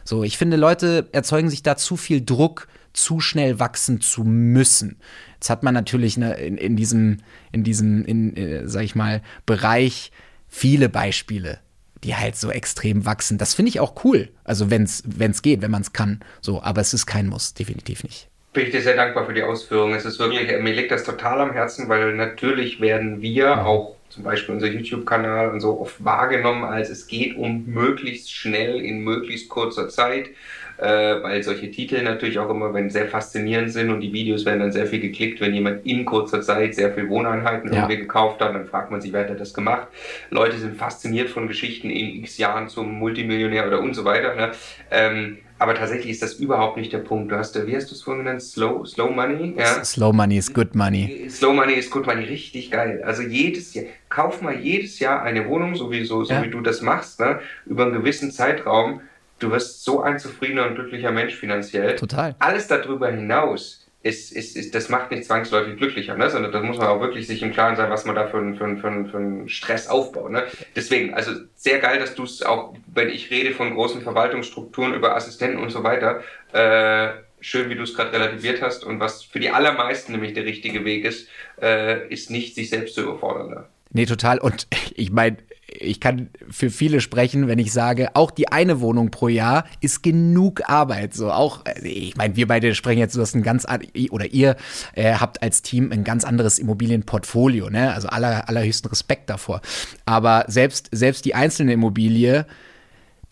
[0.03, 4.97] so, ich finde, Leute erzeugen sich da zu viel Druck, zu schnell wachsen zu müssen.
[5.35, 7.17] Jetzt hat man natürlich ne, in, in diesem,
[7.51, 10.11] in diesem, in, äh, sag ich mal, Bereich
[10.47, 11.59] viele Beispiele,
[12.03, 13.37] die halt so extrem wachsen.
[13.37, 14.29] Das finde ich auch cool.
[14.43, 16.21] Also wenn es geht, wenn man es kann.
[16.41, 18.29] So, aber es ist kein Muss, definitiv nicht.
[18.57, 19.93] Bin ich dir sehr dankbar für die Ausführungen.
[19.93, 24.23] Es ist wirklich, mir liegt das total am Herzen, weil natürlich werden wir auch zum
[24.23, 29.47] Beispiel unser YouTube-Kanal und so oft wahrgenommen, als es geht um möglichst schnell in möglichst
[29.47, 30.29] kurzer Zeit
[30.77, 34.59] äh, weil solche Titel natürlich auch immer wenn sehr faszinierend sind und die Videos werden
[34.59, 37.79] dann sehr viel geklickt, wenn jemand in kurzer Zeit sehr viel Wohneinheiten ja.
[37.79, 39.87] irgendwie gekauft hat, dann fragt man sich, wer hat das gemacht?
[40.29, 44.35] Leute sind fasziniert von Geschichten in x Jahren zum Multimillionär oder und so weiter.
[44.35, 44.51] Ne?
[44.91, 47.31] Ähm, aber tatsächlich ist das überhaupt nicht der Punkt.
[47.31, 48.41] Du hast, wie hast du es vorhin genannt?
[48.41, 49.55] Slow, slow Money?
[49.57, 49.83] Ja?
[49.83, 51.27] Slow Money is good money.
[51.29, 53.01] Slow Money is good money, richtig geil.
[53.03, 56.43] Also jedes Jahr, kauf mal jedes Jahr eine Wohnung, so wie, so, so ja.
[56.43, 57.39] wie du das machst, ne?
[57.65, 59.01] über einen gewissen Zeitraum
[59.39, 61.95] du wirst so ein zufriedener und glücklicher Mensch finanziell.
[61.95, 62.35] Total.
[62.39, 66.29] Alles darüber hinaus ist, ist, ist, das macht nicht zwangsläufig glücklicher, ne?
[66.29, 68.77] sondern da muss man auch wirklich sich im Klaren sein, was man da für, für,
[68.77, 70.31] für, für einen Stress aufbaut.
[70.31, 70.43] Ne?
[70.75, 75.15] Deswegen, also sehr geil, dass du es auch, wenn ich rede von großen Verwaltungsstrukturen über
[75.15, 76.21] Assistenten und so weiter,
[76.53, 77.09] äh,
[77.41, 80.85] schön, wie du es gerade relativiert hast und was für die allermeisten nämlich der richtige
[80.85, 81.27] Weg ist,
[81.61, 83.49] äh, ist nicht sich selbst zu überfordern.
[83.49, 83.65] Ne?
[83.91, 84.39] Nee, total.
[84.39, 89.11] Und ich meine, ich kann für viele sprechen, wenn ich sage, auch die eine Wohnung
[89.11, 91.13] pro Jahr ist genug Arbeit.
[91.13, 93.67] So auch, ich meine, wir beide sprechen jetzt, du hast ein ganz
[94.09, 94.55] oder ihr
[94.93, 97.93] äh, habt als Team ein ganz anderes Immobilienportfolio, ne?
[97.93, 99.61] Also aller, allerhöchsten Respekt davor.
[100.05, 102.45] Aber selbst, selbst die einzelne Immobilie,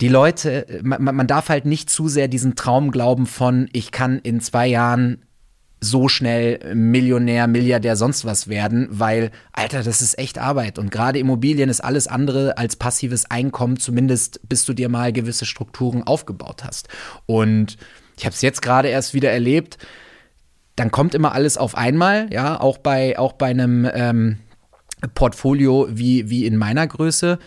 [0.02, 4.18] die Leute, man, man darf halt nicht zu sehr diesen Traum glauben von, ich kann
[4.18, 5.22] in zwei Jahren
[5.80, 10.78] so schnell Millionär, Milliardär, sonst was werden, weil, Alter, das ist echt Arbeit.
[10.78, 15.44] Und gerade Immobilien ist alles andere als passives Einkommen, zumindest bis du dir mal gewisse
[15.44, 16.88] Strukturen aufgebaut hast.
[17.26, 17.76] Und
[18.16, 19.78] ich habe es jetzt gerade erst wieder erlebt,
[20.76, 24.38] dann kommt immer alles auf einmal, ja, auch bei, auch bei einem ähm,
[25.14, 27.38] Portfolio wie, wie in meiner Größe,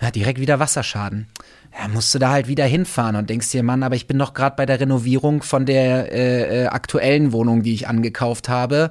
[0.00, 1.28] ja, direkt wieder Wasserschaden
[1.76, 4.34] ja, musst du da halt wieder hinfahren und denkst dir, Mann, aber ich bin doch
[4.34, 8.90] gerade bei der Renovierung von der äh, äh, aktuellen Wohnung, die ich angekauft habe.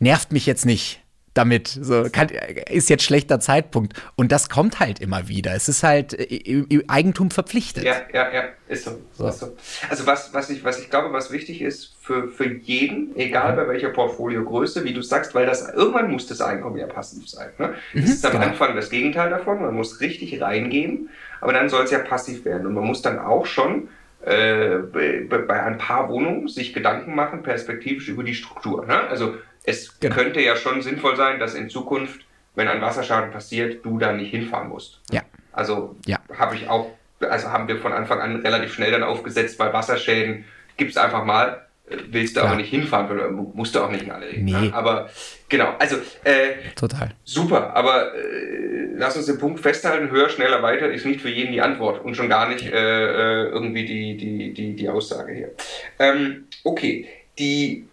[0.00, 1.00] Nervt mich jetzt nicht
[1.34, 1.68] damit.
[1.68, 2.28] So, kann,
[2.70, 4.00] ist jetzt schlechter Zeitpunkt.
[4.16, 5.54] Und das kommt halt immer wieder.
[5.54, 7.84] Es ist halt äh, Eigentum verpflichtet.
[7.84, 8.98] Ja, ja, ja, ist so.
[9.12, 9.28] so.
[9.28, 9.56] Ist so.
[9.88, 13.68] Also was, was, ich, was ich glaube, was wichtig ist für, für jeden, egal bei
[13.68, 17.50] welcher Portfoliogröße, wie du sagst, weil das irgendwann muss das Einkommen ja passiv sein.
[17.58, 17.74] Ne?
[17.94, 18.44] Das mhm, ist am genau.
[18.46, 19.60] Anfang das Gegenteil davon.
[19.60, 21.10] Man muss richtig reingehen,
[21.40, 22.66] aber dann soll es ja passiv werden.
[22.66, 23.88] Und man muss dann auch schon
[24.24, 28.84] äh, bei, bei ein paar Wohnungen sich Gedanken machen, perspektivisch über die Struktur.
[28.84, 29.00] Ne?
[29.08, 29.36] Also
[29.68, 30.14] es genau.
[30.14, 32.22] könnte ja schon sinnvoll sein, dass in Zukunft,
[32.54, 35.00] wenn ein Wasserschaden passiert, du da nicht hinfahren musst.
[35.10, 35.22] Ja.
[35.52, 36.18] Also ja.
[36.36, 40.44] habe ich auch, also haben wir von Anfang an relativ schnell dann aufgesetzt, bei Wasserschäden
[40.76, 42.52] gibt es einfach mal, äh, willst du Klar.
[42.52, 44.44] aber nicht hinfahren, musst du auch nicht in alle Regeln.
[44.44, 44.52] Nee.
[44.52, 44.70] Ne?
[44.72, 45.10] Aber
[45.48, 47.76] genau, also äh, total super.
[47.76, 51.60] Aber äh, lass uns den Punkt festhalten: höher, schneller, weiter ist nicht für jeden die
[51.60, 55.50] Antwort und schon gar nicht äh, äh, irgendwie die die die die Aussage hier.
[55.98, 57.06] Ähm, okay,
[57.38, 57.88] die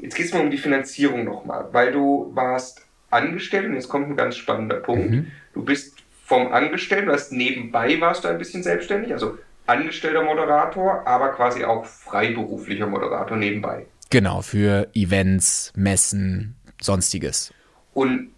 [0.00, 4.08] Jetzt geht es mal um die Finanzierung nochmal, weil du warst angestellt und jetzt kommt
[4.08, 5.10] ein ganz spannender Punkt.
[5.10, 5.30] Mhm.
[5.54, 11.06] Du bist vom Angestellten, du hast nebenbei warst du ein bisschen selbstständig, also angestellter Moderator,
[11.06, 13.86] aber quasi auch freiberuflicher Moderator nebenbei.
[14.10, 17.52] Genau, für Events, Messen, sonstiges.
[17.92, 18.30] Und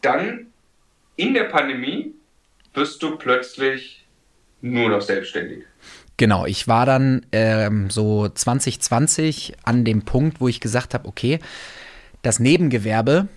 [0.00, 0.46] dann
[1.16, 2.14] in der Pandemie
[2.74, 4.06] wirst du plötzlich
[4.60, 5.64] nur noch selbstständig.
[6.16, 11.40] Genau, ich war dann ähm, so 2020 an dem Punkt, wo ich gesagt habe, okay,
[12.22, 13.28] das Nebengewerbe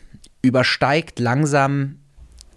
[0.41, 1.99] übersteigt langsam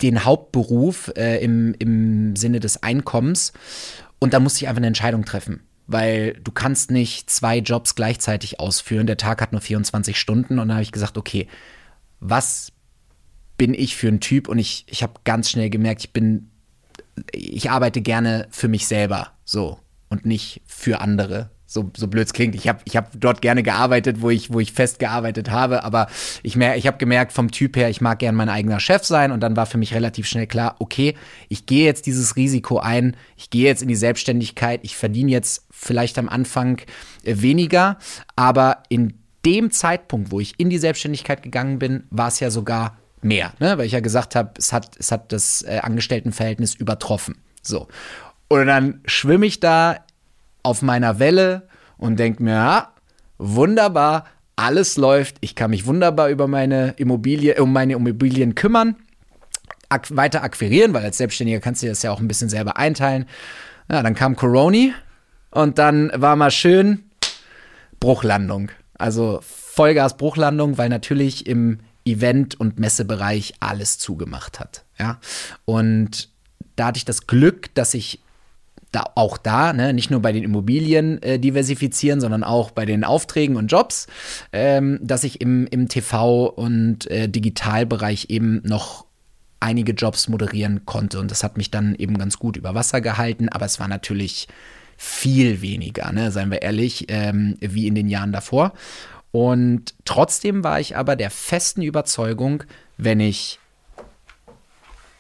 [0.02, 3.52] den Hauptberuf äh, im, im Sinne des Einkommens
[4.18, 8.61] und da musste ich einfach eine Entscheidung treffen, weil du kannst nicht zwei Jobs gleichzeitig
[8.61, 9.06] ausführen.
[9.06, 11.48] Der Tag hat nur 24 Stunden und dann habe ich gesagt, okay,
[12.20, 12.72] was
[13.56, 14.48] bin ich für ein Typ?
[14.48, 16.50] Und ich, ich habe ganz schnell gemerkt, ich bin,
[17.33, 19.78] ich arbeite gerne für mich selber, so
[20.11, 21.51] und nicht für andere.
[21.66, 22.57] So, so blöd es klingt.
[22.57, 26.09] Ich habe ich hab dort gerne gearbeitet, wo ich, wo ich fest gearbeitet habe, aber
[26.42, 29.31] ich, mer ich habe gemerkt, vom Typ her, ich mag gern mein eigener Chef sein
[29.31, 31.14] und dann war für mich relativ schnell klar, okay,
[31.49, 35.64] ich gehe jetzt dieses Risiko ein, ich gehe jetzt in die Selbstständigkeit, ich verdiene jetzt
[35.70, 36.81] vielleicht am Anfang
[37.23, 37.99] äh, weniger,
[38.35, 42.99] aber in dem Zeitpunkt, wo ich in die Selbstständigkeit gegangen bin, war es ja sogar
[43.23, 43.79] mehr, ne?
[43.79, 47.37] weil ich ja gesagt habe, es hat, es hat das äh, Angestelltenverhältnis übertroffen.
[47.62, 47.87] So.
[48.52, 50.04] Und dann schwimme ich da
[50.64, 52.92] auf meiner Welle und denke mir, ja,
[53.38, 58.96] wunderbar, alles läuft, ich kann mich wunderbar über meine Immobilie, um meine Immobilien kümmern,
[59.88, 63.26] ak weiter akquirieren, weil als Selbstständiger kannst du das ja auch ein bisschen selber einteilen.
[63.88, 64.94] Ja, dann kam Corona
[65.52, 67.04] und dann war mal schön
[68.00, 68.72] Bruchlandung.
[68.98, 74.84] Also Vollgas Bruchlandung, weil natürlich im Event- und Messebereich alles zugemacht hat.
[74.98, 75.20] Ja,
[75.66, 76.28] und
[76.74, 78.18] da hatte ich das Glück, dass ich
[78.92, 83.05] da, auch da, ne, nicht nur bei den Immobilien äh, diversifizieren, sondern auch bei den
[83.05, 84.07] Aufträgen und Jobs,
[84.53, 89.07] ähm, dass ich im, im TV- und äh, Digitalbereich eben noch
[89.61, 91.20] einige Jobs moderieren konnte.
[91.20, 94.48] Und das hat mich dann eben ganz gut über Wasser gehalten, aber es war natürlich
[94.96, 98.72] viel weniger, ne, seien wir ehrlich, ähm, wie in den Jahren davor.
[99.33, 102.64] Und trotzdem war ich aber der festen Überzeugung,
[102.96, 103.61] wenn ich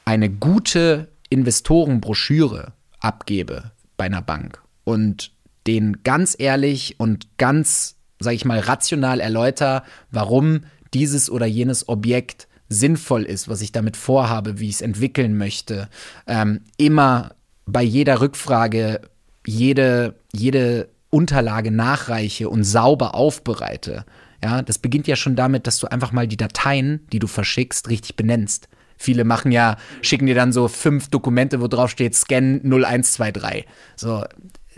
[0.04, 5.32] eine gute Investorenbroschüre abgebe bei einer Bank und
[5.66, 10.62] den ganz ehrlich und ganz, sag ich mal, rational erläuter, warum
[10.94, 15.88] dieses oder jenes Objekt sinnvoll ist, was ich damit vorhabe, wie ich es entwickeln möchte,
[16.26, 17.34] ähm, immer
[17.66, 19.00] bei jeder Rückfrage
[19.46, 24.04] jede, jede Unterlage nachreiche und sauber aufbereite.
[24.42, 27.88] Ja, das beginnt ja schon damit, dass du einfach mal die Dateien, die du verschickst,
[27.90, 28.68] richtig benennst.
[29.02, 33.64] Viele machen ja, schicken dir dann so fünf Dokumente, wo drauf steht Scan 0123.
[33.96, 34.26] So,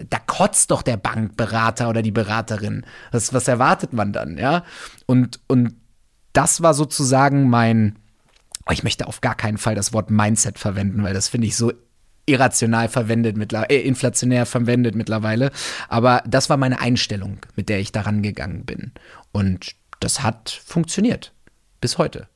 [0.08, 2.87] da kotzt doch der Bankberater oder die Beraterin.
[3.11, 4.62] Das, was erwartet man dann, ja?
[5.06, 5.74] Und, und
[6.35, 7.98] das war sozusagen mein,
[8.68, 11.56] oh, ich möchte auf gar keinen Fall das Wort Mindset verwenden, weil das finde ich
[11.56, 11.72] so
[12.24, 15.50] irrational verwendet, äh, inflationär verwendet mittlerweile.
[15.88, 18.92] Aber das war meine Einstellung, mit der ich daran gegangen bin.
[19.32, 21.32] Und das hat funktioniert.
[21.80, 22.28] Bis heute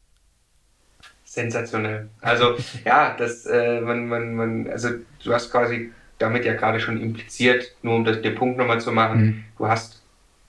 [1.37, 2.09] sensationell.
[2.21, 4.89] Also ja, das, äh, man, man, man, also
[5.23, 8.91] du hast quasi damit ja gerade schon impliziert, nur um das, den Punkt nochmal zu
[8.91, 9.45] machen, mhm.
[9.59, 10.03] du hast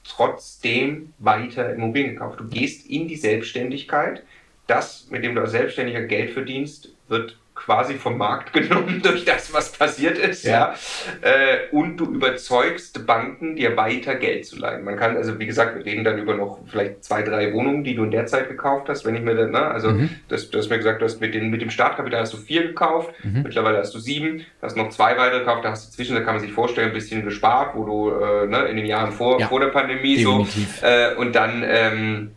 [0.05, 2.39] trotzdem weiter Immobilien gekauft.
[2.39, 4.23] Du gehst in die Selbstständigkeit.
[4.65, 9.53] Das, mit dem du als Selbstständiger Geld verdienst, wird quasi vom Markt genommen durch das,
[9.53, 10.51] was passiert ist, ja.
[10.51, 11.29] ja.
[11.29, 14.83] Äh, und du überzeugst Banken, dir weiter Geld zu leihen.
[14.83, 17.95] Man kann, also wie gesagt, wir reden dann über noch vielleicht zwei, drei Wohnungen, die
[17.95, 20.09] du in der Zeit gekauft hast, wenn ich mir dann, ne, also mhm.
[20.29, 22.67] das, du hast mir gesagt, du hast mit, den, mit dem Startkapital hast du vier
[22.67, 23.41] gekauft, mhm.
[23.43, 26.35] mittlerweile hast du sieben, hast noch zwei weitere gekauft, da hast du zwischen, da kann
[26.35, 29.47] man sich vorstellen, ein bisschen gespart, wo du äh, ne, in den Jahren vor, ja.
[29.47, 30.79] vor der Pandemie Definitiv.
[30.79, 32.31] so äh, und dann ähm,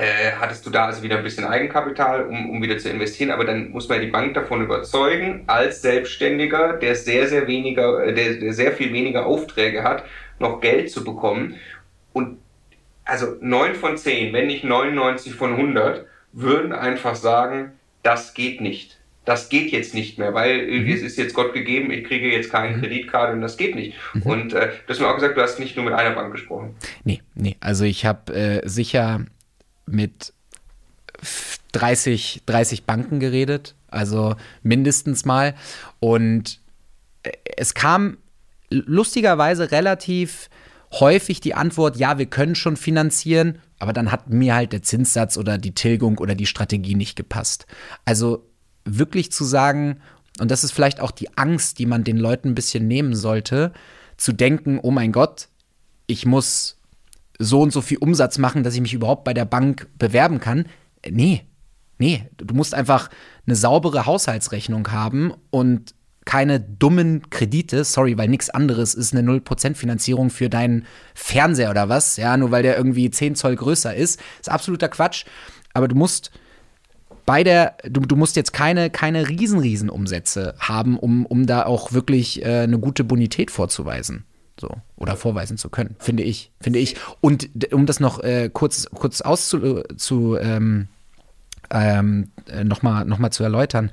[0.00, 3.44] äh, hattest du da also wieder ein bisschen Eigenkapital, um, um wieder zu investieren, aber
[3.44, 8.34] dann muss man die Bank davon überzeugen, als Selbstständiger, der sehr, sehr weniger, äh, der,
[8.34, 10.04] der sehr viel weniger Aufträge hat,
[10.38, 11.56] noch Geld zu bekommen.
[12.14, 12.38] Und
[13.04, 18.98] also neun von zehn, wenn nicht 99 von 100, würden einfach sagen, das geht nicht.
[19.26, 20.90] Das geht jetzt nicht mehr, weil mhm.
[20.90, 22.80] es ist jetzt Gott gegeben, ich kriege jetzt keinen mhm.
[22.80, 23.98] Kredit gerade und das geht nicht.
[24.14, 24.22] Mhm.
[24.22, 26.74] Und äh, du hast mir auch gesagt, du hast nicht nur mit einer Bank gesprochen.
[27.04, 27.56] Nee, nee.
[27.60, 29.26] Also ich habe äh, sicher
[29.92, 30.32] mit
[31.72, 35.54] 30, 30 Banken geredet, also mindestens mal.
[35.98, 36.60] Und
[37.56, 38.18] es kam
[38.70, 40.48] lustigerweise relativ
[40.92, 45.36] häufig die Antwort, ja, wir können schon finanzieren, aber dann hat mir halt der Zinssatz
[45.36, 47.66] oder die Tilgung oder die Strategie nicht gepasst.
[48.04, 48.46] Also
[48.84, 50.00] wirklich zu sagen,
[50.40, 53.72] und das ist vielleicht auch die Angst, die man den Leuten ein bisschen nehmen sollte,
[54.16, 55.48] zu denken, oh mein Gott,
[56.06, 56.79] ich muss
[57.40, 60.66] so und so viel Umsatz machen, dass ich mich überhaupt bei der Bank bewerben kann.
[61.08, 61.42] Nee,
[61.98, 63.10] nee, du musst einfach
[63.46, 65.94] eine saubere Haushaltsrechnung haben und
[66.26, 71.88] keine dummen Kredite, sorry, weil nichts anderes ist eine 0% Finanzierung für deinen Fernseher oder
[71.88, 74.20] was, ja, nur weil der irgendwie 10 Zoll größer ist.
[74.38, 75.24] Ist absoluter Quatsch.
[75.72, 76.30] Aber du musst
[77.24, 81.64] bei der, du, du musst jetzt keine, keine riesen, riesen Umsätze haben, um, um da
[81.64, 84.24] auch wirklich äh, eine gute Bonität vorzuweisen.
[84.60, 86.96] So, oder vorweisen zu können, finde ich, finde ich.
[87.22, 90.88] Und um das noch äh, kurz, kurz auszu, zu, ähm,
[91.70, 93.90] ähm, äh, nochmal noch mal zu erläutern,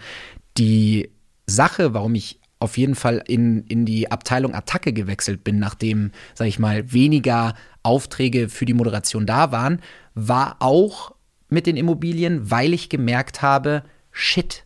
[0.57, 1.09] die
[1.45, 6.47] Sache, warum ich auf jeden Fall in, in die Abteilung Attacke gewechselt bin, nachdem, sag
[6.47, 7.53] ich mal, weniger
[7.83, 9.81] Aufträge für die Moderation da waren,
[10.15, 11.15] war auch
[11.47, 14.65] mit den Immobilien, weil ich gemerkt habe, shit,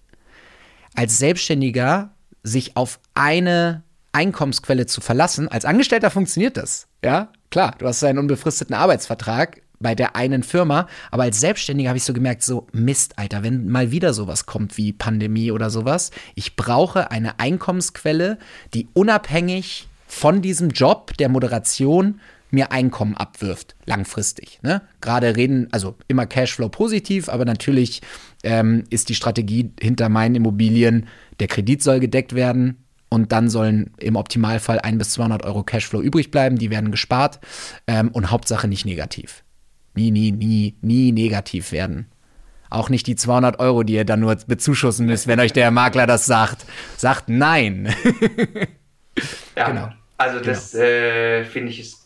[0.96, 5.48] als Selbstständiger sich auf eine Einkommensquelle zu verlassen.
[5.48, 6.88] Als Angestellter funktioniert das.
[7.04, 11.98] Ja, klar, du hast einen unbefristeten Arbeitsvertrag bei der einen Firma, aber als Selbstständiger habe
[11.98, 16.12] ich so gemerkt, so Mist, Alter, wenn mal wieder sowas kommt wie Pandemie oder sowas,
[16.36, 18.38] ich brauche eine Einkommensquelle,
[18.74, 22.20] die unabhängig von diesem Job der Moderation
[22.52, 24.60] mir Einkommen abwirft, langfristig.
[24.62, 24.82] Ne?
[25.00, 28.02] Gerade reden, also immer Cashflow positiv, aber natürlich
[28.44, 31.08] ähm, ist die Strategie hinter meinen Immobilien,
[31.40, 36.02] der Kredit soll gedeckt werden, und dann sollen im Optimalfall 1 bis 200 Euro Cashflow
[36.02, 37.42] übrig bleiben, die werden gespart
[37.86, 39.44] ähm, und Hauptsache nicht negativ.
[39.94, 42.10] Nie, nie, nie, nie negativ werden.
[42.70, 46.08] Auch nicht die 200 Euro, die ihr dann nur bezuschussen müsst, wenn euch der Makler
[46.08, 46.66] das sagt.
[46.96, 47.94] Sagt nein.
[49.58, 49.90] ja, genau.
[50.18, 50.84] Also das genau.
[50.86, 52.01] äh, finde ich ist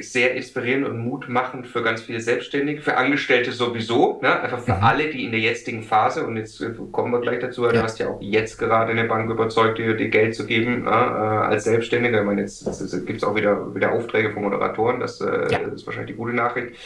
[0.00, 4.40] sehr inspirierend und mutmachend für ganz viele Selbstständige, für Angestellte sowieso, ne?
[4.40, 4.84] einfach für mhm.
[4.84, 7.72] alle, die in der jetzigen Phase, und jetzt äh, kommen wir gleich dazu, ja.
[7.72, 10.90] du hast ja auch jetzt gerade eine Bank überzeugt, dir, dir Geld zu geben äh,
[10.90, 12.20] als Selbstständiger.
[12.20, 12.64] Ich meine, jetzt,
[13.06, 15.58] gibt es auch wieder, wieder Aufträge von Moderatoren, das, äh, ja.
[15.58, 16.76] ist wahrscheinlich die gute Nachricht.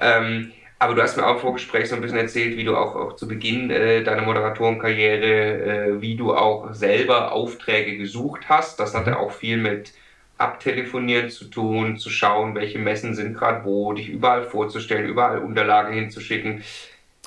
[0.00, 2.94] Ähm, aber du hast mir auch im Vorgespräch so ein bisschen erzählt, wie du auch,
[2.96, 8.78] auch zu Beginn äh, deiner Moderatorenkarriere, äh, wie du auch selber Aufträge gesucht hast.
[8.78, 9.16] Das hatte mhm.
[9.16, 9.94] auch viel mit
[10.38, 15.94] Abtelefonieren zu tun, zu schauen, welche Messen sind gerade wo, dich überall vorzustellen, überall Unterlagen
[15.94, 16.62] hinzuschicken.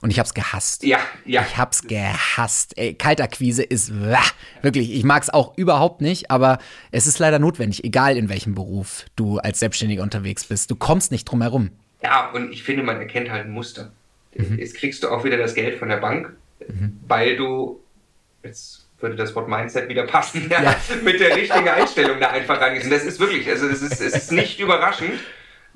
[0.02, 0.84] Und ich hab's gehasst.
[0.84, 1.46] Ja, ja.
[1.48, 2.78] Ich hab's gehasst.
[2.78, 3.92] Ey, Kaltakquise ist
[4.62, 4.94] wirklich.
[4.94, 6.60] Ich mag's auch überhaupt nicht, aber
[6.92, 10.72] es ist leider notwendig, egal in welchem Beruf du als Selbstständiger unterwegs bist.
[10.72, 11.72] Du kommst nicht drum herum.
[12.02, 13.92] Ja, und ich finde, man erkennt halt ein Muster.
[14.36, 14.58] Mhm.
[14.58, 16.34] Jetzt kriegst du auch wieder das Geld von der Bank,
[16.66, 17.00] mhm.
[17.08, 17.82] weil du
[18.44, 20.76] jetzt würde das Wort Mindset wieder passen, ja, ja.
[21.04, 22.90] mit der richtigen Einstellung da einfach rangehen.
[22.90, 25.20] Das ist wirklich, also es ist, es ist nicht überraschend,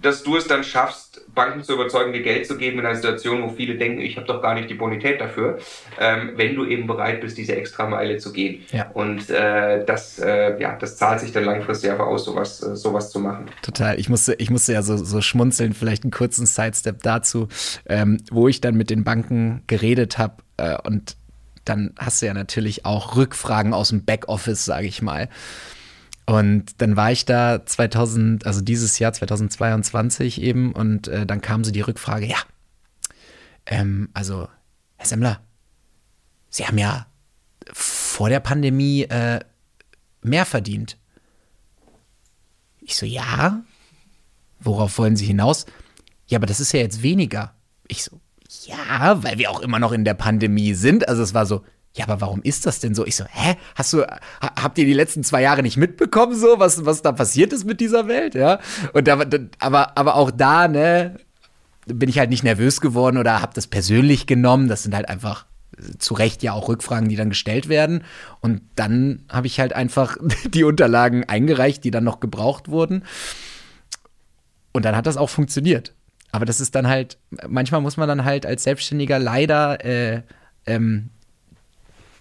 [0.04, 3.42] dass du es dann schaffst, Banken zu überzeugen, dir Geld zu geben in einer Situation,
[3.44, 5.60] wo viele denken, ich habe doch gar nicht die Bonität dafür,
[6.00, 8.64] ähm, wenn du eben bereit bist, diese extra Meile zu gehen.
[8.72, 8.90] Ja.
[8.92, 13.12] Und äh, das, äh, ja, das zahlt sich dann langfristig einfach aus, sowas, äh, sowas
[13.12, 13.46] zu machen.
[13.62, 14.00] Total.
[14.00, 17.48] Ich musste, ich musste ja so, so schmunzeln, vielleicht einen kurzen Sidestep dazu,
[17.88, 21.16] ähm, wo ich dann mit den Banken geredet habe äh, und
[21.66, 25.30] dann hast du ja natürlich auch Rückfragen aus dem Backoffice, sage ich mal.
[26.26, 31.64] Und dann war ich da 2000, also dieses Jahr 2022 eben, und äh, dann kam
[31.64, 32.38] so die Rückfrage, ja,
[33.66, 34.48] ähm, also
[34.96, 35.42] Herr Semmler,
[36.50, 37.08] Sie haben ja
[37.72, 39.40] vor der Pandemie äh,
[40.22, 40.98] mehr verdient.
[42.80, 43.64] Ich so, ja,
[44.60, 45.66] worauf wollen Sie hinaus?
[46.28, 47.56] Ja, aber das ist ja jetzt weniger.
[47.88, 48.20] Ich so,
[48.66, 51.08] ja, weil wir auch immer noch in der Pandemie sind.
[51.08, 51.64] Also es war so,
[51.96, 53.06] ja, aber warum ist das denn so?
[53.06, 53.56] Ich so, hä?
[53.76, 54.04] Hast du,
[54.42, 57.80] habt ihr die letzten zwei Jahre nicht mitbekommen, so, was, was da passiert ist mit
[57.80, 58.34] dieser Welt?
[58.34, 58.60] Ja.
[58.94, 59.20] Und da,
[59.60, 61.18] aber, aber auch da, ne,
[61.86, 64.70] bin ich halt nicht nervös geworden oder hab das persönlich genommen.
[64.70, 65.46] Das sind halt einfach
[66.00, 68.04] zu Recht ja auch Rückfragen, die dann gestellt werden.
[68.42, 73.04] Und dann habe ich halt einfach die Unterlagen eingereicht, die dann noch gebraucht wurden.
[74.72, 75.94] Und dann hat das auch funktioniert.
[76.34, 80.24] Aber das ist dann halt, manchmal muss man dann halt als Selbstständiger leider äh,
[80.66, 81.12] ähm,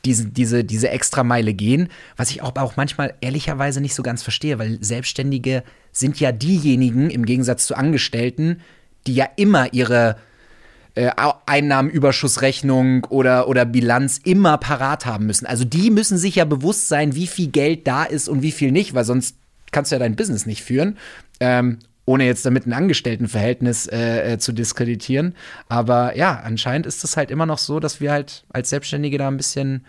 [0.05, 1.89] diese, diese, diese extra Meile gehen,
[2.19, 7.09] was ich auch, auch manchmal ehrlicherweise nicht so ganz verstehe, weil Selbstständige sind ja diejenigen,
[7.09, 8.61] im Gegensatz zu Angestellten,
[9.07, 10.17] die ja immer ihre
[10.95, 11.11] äh,
[11.47, 15.47] Einnahmenüberschussrechnung oder, oder Bilanz immer parat haben müssen.
[15.47, 18.73] Also die müssen sich ja bewusst sein, wie viel Geld da ist und wie viel
[18.73, 19.37] nicht, weil sonst
[19.71, 20.99] kannst du ja dein Business nicht führen.
[21.41, 25.35] Ähm, ohne jetzt damit ein Angestelltenverhältnis äh, äh, zu diskreditieren.
[25.69, 29.29] Aber ja, anscheinend ist es halt immer noch so, dass wir halt als Selbstständige da
[29.29, 29.87] ein bisschen,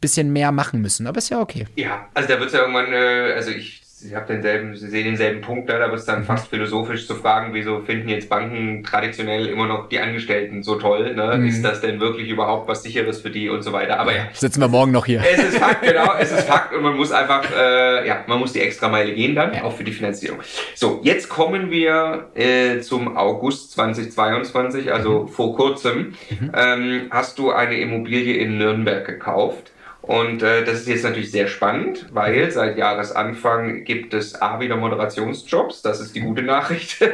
[0.00, 1.06] bisschen mehr machen müssen.
[1.06, 1.66] Aber ist ja okay.
[1.76, 5.06] Ja, also da wird es ja irgendwann, äh, also ich Sie haben denselben, Sie sehen
[5.06, 8.84] denselben Punkt da, da wird es dann fast philosophisch zu fragen, wieso finden jetzt Banken
[8.84, 11.14] traditionell immer noch die Angestellten so toll?
[11.14, 11.38] Ne?
[11.38, 11.46] Mhm.
[11.46, 13.98] Ist das denn wirklich überhaupt was Sicheres für die und so weiter?
[13.98, 14.26] Aber ja.
[14.34, 15.22] Sitzen wir morgen noch hier.
[15.24, 18.52] Es ist Fakt, genau, es ist Fakt und man muss einfach, äh, ja, man muss
[18.52, 19.64] die extra Meile gehen dann, ja.
[19.64, 20.40] auch für die Finanzierung.
[20.74, 25.28] So, jetzt kommen wir äh, zum August 2022, also mhm.
[25.28, 26.14] vor kurzem.
[26.28, 26.52] Mhm.
[26.54, 29.70] Ähm, hast du eine Immobilie in Nürnberg gekauft?
[30.06, 34.76] Und äh, das ist jetzt natürlich sehr spannend, weil seit Jahresanfang gibt es A wieder
[34.76, 37.00] Moderationsjobs, das ist die gute Nachricht.
[37.00, 37.08] äh,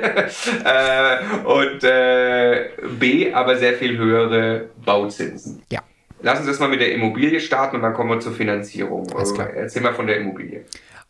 [1.45, 5.63] und äh, B aber sehr viel höhere Bauzinsen.
[5.71, 5.85] Ja.
[6.21, 9.09] Lass uns erstmal mit der Immobilie starten und dann kommen wir zur Finanzierung.
[9.15, 9.51] Alles klar.
[9.51, 10.65] Erzähl mal von der Immobilie.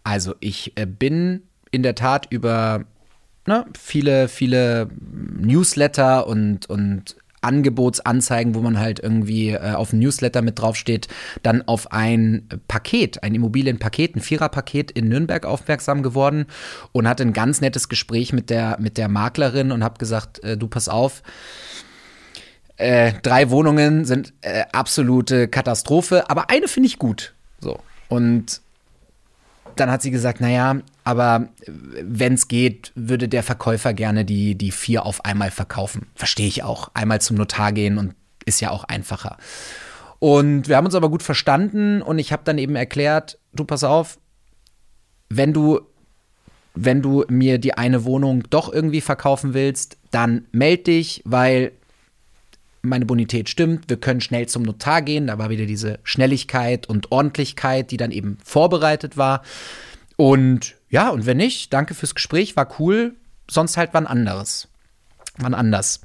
[0.05, 2.85] Also ich äh, bin in der Tat über
[3.47, 10.43] ne, viele, viele Newsletter und, und Angebotsanzeigen, wo man halt irgendwie äh, auf ein Newsletter
[10.43, 11.09] mit draufsteht,
[11.43, 16.47] dann auf ein Paket, ein Immobilienpaket, ein Viererpaket in Nürnberg aufmerksam geworden
[16.93, 20.57] und hatte ein ganz nettes Gespräch mit der, mit der Maklerin und habe gesagt, äh,
[20.57, 21.22] du pass auf,
[22.76, 27.34] äh, drei Wohnungen sind äh, absolute Katastrophe, aber eine finde ich gut.
[27.61, 27.78] So.
[28.09, 28.62] Und
[29.76, 30.76] dann hat sie gesagt, naja,
[31.11, 36.06] aber wenn es geht, würde der Verkäufer gerne die, die vier auf einmal verkaufen.
[36.14, 36.92] Verstehe ich auch.
[36.94, 39.36] Einmal zum Notar gehen und ist ja auch einfacher.
[40.20, 43.82] Und wir haben uns aber gut verstanden und ich habe dann eben erklärt, du pass
[43.82, 44.18] auf,
[45.28, 45.80] wenn du
[46.74, 51.72] wenn du mir die eine Wohnung doch irgendwie verkaufen willst, dann meld dich, weil
[52.82, 55.26] meine Bonität stimmt, wir können schnell zum Notar gehen.
[55.26, 59.42] Da war wieder diese Schnelligkeit und Ordentlichkeit, die dann eben vorbereitet war.
[60.16, 63.14] Und ja, und wenn nicht, danke fürs Gespräch, war cool,
[63.49, 64.68] sonst halt wann anderes.
[65.38, 66.01] Wann anders.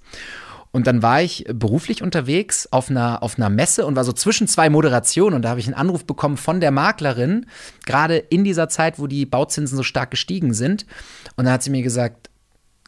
[0.72, 4.48] Und dann war ich beruflich unterwegs auf einer, auf einer Messe und war so zwischen
[4.48, 7.46] zwei Moderationen und da habe ich einen Anruf bekommen von der Maklerin,
[7.86, 10.86] gerade in dieser Zeit, wo die Bauzinsen so stark gestiegen sind.
[11.38, 12.30] Und da hat sie mir gesagt,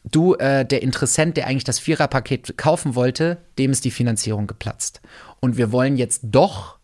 [0.04, 5.00] du, äh, der Interessent, der eigentlich das Viererpaket kaufen wollte, dem ist die Finanzierung geplatzt.
[5.40, 6.78] Und wir wollen jetzt doch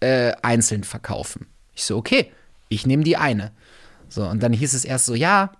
[0.00, 1.46] äh, einzeln verkaufen.
[1.74, 2.30] Ich so, okay,
[2.68, 3.52] ich nehme die eine.
[4.08, 5.52] So, und dann hieß es erst so, ja,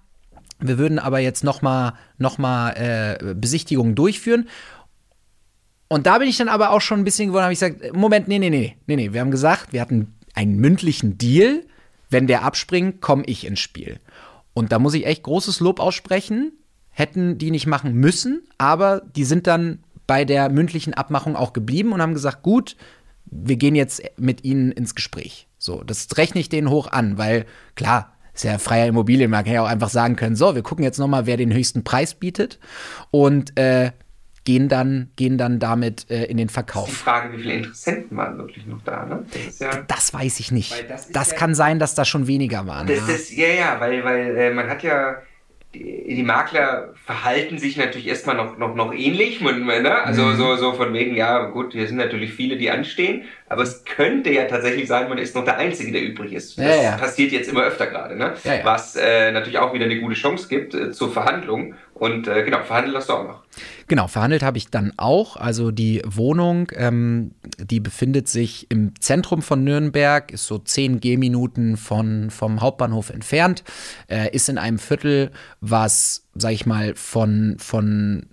[0.61, 4.49] wir würden aber jetzt noch mal, noch mal äh, Besichtigungen durchführen.
[5.89, 8.29] Und da bin ich dann aber auch schon ein bisschen geworden, habe ich gesagt, Moment,
[8.29, 11.65] nee, nee, nee, nee, nee, wir haben gesagt, wir hatten einen mündlichen Deal,
[12.11, 14.01] wenn der abspringt, komme ich ins Spiel.
[14.55, 16.53] Und da muss ich echt großes Lob aussprechen
[16.95, 21.93] hätten die nicht machen müssen, aber die sind dann bei der mündlichen Abmachung auch geblieben
[21.93, 22.77] und haben gesagt, gut,
[23.27, 25.49] wir gehen jetzt mit ihnen ins Gespräch.
[25.59, 29.63] So, das rechne ich denen hoch an, weil klar, ist ja freier Immobilienmarkt, hätte ja
[29.63, 32.59] auch einfach sagen können, so, wir gucken jetzt nochmal, wer den höchsten Preis bietet
[33.11, 33.93] und äh,
[34.45, 36.85] gehen dann, gehen dann damit äh, in den Verkauf.
[36.85, 39.25] Das ist die Frage, wie viele Interessenten waren wirklich noch da, ne?
[39.47, 40.85] Das, ja, das weiß ich nicht.
[40.89, 42.87] Das, das ja, kann sein, dass da schon weniger waren.
[42.87, 45.17] Das, das, ja, ja, weil, weil äh, man hat ja
[45.75, 49.41] die, Makler verhalten sich natürlich erstmal noch, noch, noch ähnlich.
[49.41, 50.03] Ne?
[50.05, 50.37] Also mhm.
[50.37, 54.31] so, so von wegen, ja gut, hier sind natürlich viele, die anstehen, aber es könnte
[54.31, 56.59] ja tatsächlich sein, man ist noch der Einzige, der übrig ist.
[56.59, 56.97] Das ja, ja.
[56.97, 58.35] passiert jetzt immer öfter gerade, ne?
[58.45, 61.75] Ja, was äh, natürlich auch wieder eine gute Chance gibt äh, zur Verhandlung.
[61.95, 63.43] Und äh, genau, verhandelt hast du auch noch.
[63.87, 65.37] Genau, verhandelt habe ich dann auch.
[65.37, 71.77] Also die Wohnung, ähm, die befindet sich im Zentrum von Nürnberg, ist so zehn Gehminuten
[71.77, 73.63] von, vom Hauptbahnhof entfernt,
[74.09, 75.31] äh, ist in einem Viertel,
[75.61, 78.27] was, sag ich mal, von, von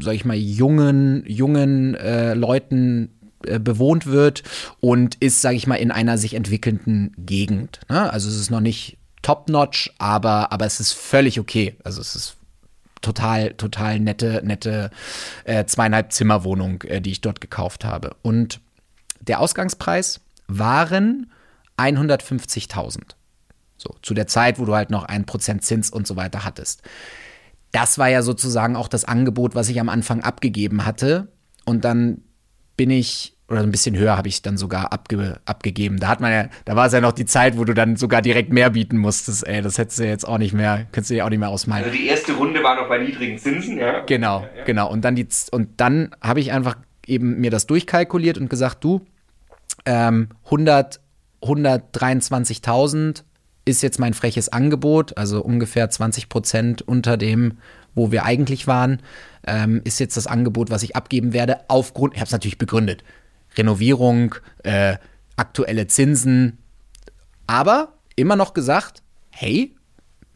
[0.00, 3.10] sag ich mal, jungen, jungen äh, Leuten
[3.44, 4.42] äh, bewohnt wird
[4.80, 7.80] und ist, sage ich mal, in einer sich entwickelnden Gegend.
[7.90, 8.10] Ne?
[8.10, 11.76] Also es ist noch nicht top-notch, aber, aber es ist völlig okay.
[11.84, 12.35] Also es ist
[13.06, 14.90] total, total nette, nette
[15.44, 18.16] äh, zweieinhalb Zimmerwohnung, äh, die ich dort gekauft habe.
[18.22, 18.60] Und
[19.20, 21.30] der Ausgangspreis waren
[21.78, 23.14] 150.000.
[23.76, 26.82] So, zu der Zeit, wo du halt noch ein Prozent Zins und so weiter hattest.
[27.70, 31.28] Das war ja sozusagen auch das Angebot, was ich am Anfang abgegeben hatte.
[31.64, 32.22] Und dann
[32.76, 36.00] bin ich oder ein bisschen höher habe ich dann sogar abge, abgegeben.
[36.00, 38.20] Da hat man ja, da war es ja noch die Zeit, wo du dann sogar
[38.20, 39.46] direkt mehr bieten musstest.
[39.46, 41.84] Ey, das hättest du jetzt auch nicht mehr, könntest du dir auch nicht mehr ausmalen.
[41.84, 44.00] Also die erste Runde war noch bei niedrigen Zinsen, ja.
[44.00, 44.64] Genau, ja, ja.
[44.64, 44.90] genau.
[44.90, 49.06] Und dann die, und dann habe ich einfach eben mir das durchkalkuliert und gesagt, du,
[49.84, 51.00] ähm, 100,
[51.42, 53.22] 123.000
[53.64, 57.58] ist jetzt mein freches Angebot, also ungefähr 20 Prozent unter dem,
[57.96, 59.00] wo wir eigentlich waren,
[59.44, 63.02] ähm, ist jetzt das Angebot, was ich abgeben werde, aufgrund, ich habe es natürlich begründet,
[63.56, 64.98] Renovierung, äh,
[65.34, 66.58] aktuelle Zinsen,
[67.48, 69.74] aber immer noch gesagt, hey,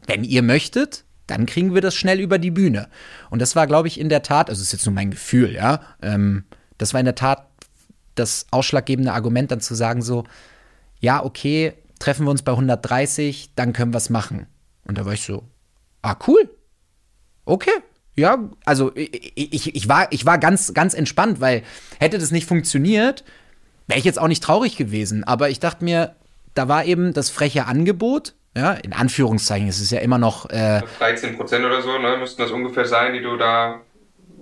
[0.07, 2.89] wenn ihr möchtet, dann kriegen wir das schnell über die Bühne.
[3.29, 5.81] Und das war, glaube ich, in der Tat, also ist jetzt nur mein Gefühl, ja,
[6.01, 6.43] ähm,
[6.77, 7.47] das war in der Tat
[8.15, 10.25] das ausschlaggebende Argument, dann zu sagen so,
[10.99, 14.47] ja, okay, treffen wir uns bei 130, dann können wir es machen.
[14.85, 15.43] Und da war ich so,
[16.01, 16.49] ah, cool.
[17.45, 17.71] Okay,
[18.15, 21.63] ja, also ich, ich, war, ich war ganz, ganz entspannt, weil
[21.99, 23.23] hätte das nicht funktioniert,
[23.87, 25.23] wäre ich jetzt auch nicht traurig gewesen.
[25.23, 26.15] Aber ich dachte mir,
[26.53, 30.49] da war eben das freche Angebot, ja, in Anführungszeichen, es ist ja immer noch.
[30.49, 33.79] Äh, 13 Prozent oder so, ne, müssten das ungefähr sein, die du da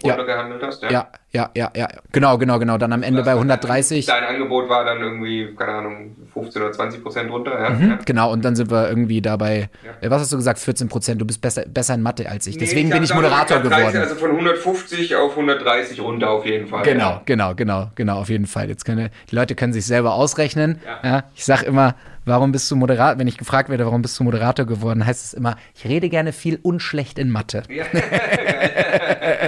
[0.03, 0.83] runtergehandelt hast.
[0.83, 0.89] Ja.
[0.91, 1.87] ja, ja, ja, ja.
[2.11, 2.77] Genau, genau, genau.
[2.77, 4.05] Dann am Ende bei 130.
[4.05, 7.61] Dein Angebot war dann irgendwie, keine Ahnung, 15 oder 20 Prozent runter.
[7.61, 7.69] Ja?
[7.69, 7.99] Mhm, ja.
[8.05, 10.07] Genau, und dann sind wir irgendwie dabei, ja.
[10.07, 11.21] Äh, was hast du gesagt, 14 Prozent.
[11.21, 12.57] Du bist besser, besser in Mathe als ich.
[12.57, 13.97] Deswegen nee, ich bin ich Moderator 130, geworden.
[13.97, 16.83] Also von 150 auf 130 runter auf jeden Fall.
[16.83, 17.21] Genau, ja.
[17.25, 18.69] genau, genau, genau, auf jeden Fall.
[18.69, 20.79] Jetzt können die Leute können sich selber ausrechnen.
[21.03, 21.23] Ja.
[21.35, 21.95] ich sag immer,
[22.25, 23.19] warum bist du Moderator?
[23.19, 26.31] Wenn ich gefragt werde, warum bist du Moderator geworden, heißt es immer, ich rede gerne
[26.31, 27.63] viel unschlecht in Mathe.
[27.69, 27.85] Ja.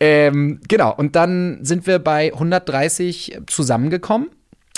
[0.00, 4.30] ähm, genau, und dann sind wir bei 130 zusammengekommen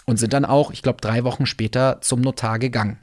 [0.06, 2.98] und sind dann auch, ich glaube, drei Wochen später zum Notar gegangen.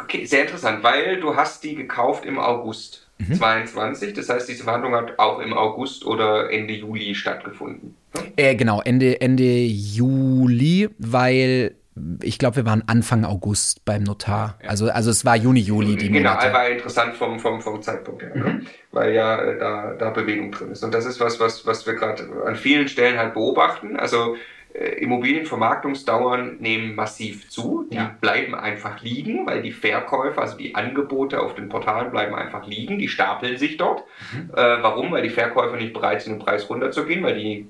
[0.00, 3.34] Okay, sehr interessant, weil du hast die gekauft im August mhm.
[3.34, 4.14] 22.
[4.14, 7.94] Das heißt, diese Verhandlung hat auch im August oder Ende Juli stattgefunden.
[8.14, 8.32] Ne?
[8.36, 11.76] Äh, genau, Ende, Ende Juli, weil
[12.22, 14.58] ich glaube, wir waren Anfang August beim Notar.
[14.62, 14.70] Ja.
[14.70, 16.52] Also, also es war Juni, Juli die Genau, Monate.
[16.52, 18.44] war interessant vom, vom, vom Zeitpunkt her, ne?
[18.44, 18.66] mhm.
[18.92, 20.82] weil ja äh, da, da Bewegung drin ist.
[20.82, 23.96] Und das ist was, was, was wir gerade an vielen Stellen halt beobachten.
[23.96, 24.36] Also
[24.72, 27.86] äh, Immobilienvermarktungsdauern nehmen massiv zu.
[27.90, 28.16] Die ja.
[28.22, 32.98] bleiben einfach liegen, weil die Verkäufer, also die Angebote auf den Portalen bleiben einfach liegen.
[32.98, 34.04] Die stapeln sich dort.
[34.32, 34.50] Mhm.
[34.54, 35.12] Äh, warum?
[35.12, 37.68] Weil die Verkäufer nicht bereit sind, den Preis runterzugehen, weil die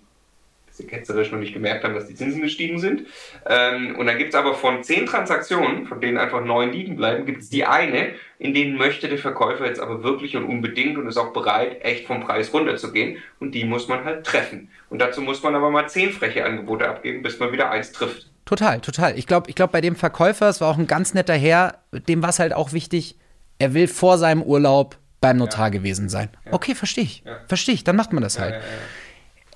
[0.89, 3.07] ketzerisch noch nicht gemerkt haben, dass die Zinsen gestiegen sind.
[3.47, 7.27] Ähm, und dann gibt es aber von zehn Transaktionen, von denen einfach neun liegen bleiben,
[7.27, 11.07] gibt es die eine, in denen möchte der Verkäufer jetzt aber wirklich und unbedingt und
[11.07, 13.19] ist auch bereit, echt vom Preis runterzugehen.
[13.39, 14.71] Und die muss man halt treffen.
[14.91, 18.29] Und dazu muss man aber mal zehn freche Angebote abgeben, bis man wieder eins trifft.
[18.45, 19.19] Total, total.
[19.19, 22.23] Ich glaube, ich glaub, bei dem Verkäufer, es war auch ein ganz netter Herr, dem
[22.23, 23.17] war es halt auch wichtig,
[23.59, 25.69] er will vor seinem Urlaub beim Notar ja.
[25.71, 26.29] gewesen sein.
[26.45, 26.53] Ja.
[26.53, 27.23] Okay, verstehe ich.
[27.25, 27.39] Ja.
[27.47, 28.61] Verstehe ich, dann macht man das halt.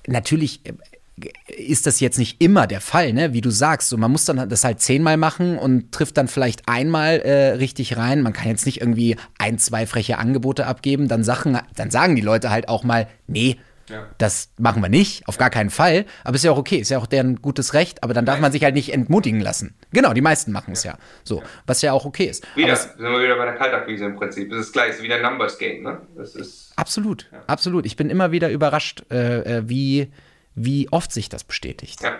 [0.07, 0.61] Natürlich
[1.47, 3.33] ist das jetzt nicht immer der Fall, ne?
[3.33, 6.67] Wie du sagst, so man muss dann das halt zehnmal machen und trifft dann vielleicht
[6.67, 8.21] einmal äh, richtig rein.
[8.21, 12.21] Man kann jetzt nicht irgendwie ein, zwei freche Angebote abgeben, dann Sachen, dann sagen die
[12.21, 13.57] Leute halt auch mal, nee,
[13.89, 14.05] ja.
[14.17, 16.05] Das machen wir nicht, auf gar keinen Fall.
[16.23, 18.51] Aber ist ja auch okay, ist ja auch deren gutes Recht, aber dann darf man
[18.51, 19.75] sich halt nicht entmutigen lassen.
[19.93, 20.93] Genau, die meisten machen es ja.
[20.93, 20.97] ja.
[21.23, 22.45] So, was ja auch okay ist.
[22.55, 24.49] Wieder, sind wir wieder bei der Kaltakquise im Prinzip.
[24.49, 26.01] Das ist gleich, ist wieder ein Numbers Game, ne?
[26.17, 26.73] Das ist.
[26.75, 27.39] Absolut, ja.
[27.47, 27.85] absolut.
[27.85, 30.11] Ich bin immer wieder überrascht, äh, äh wie
[30.57, 32.01] wie oft sich das bestätigt.
[32.01, 32.19] Ja.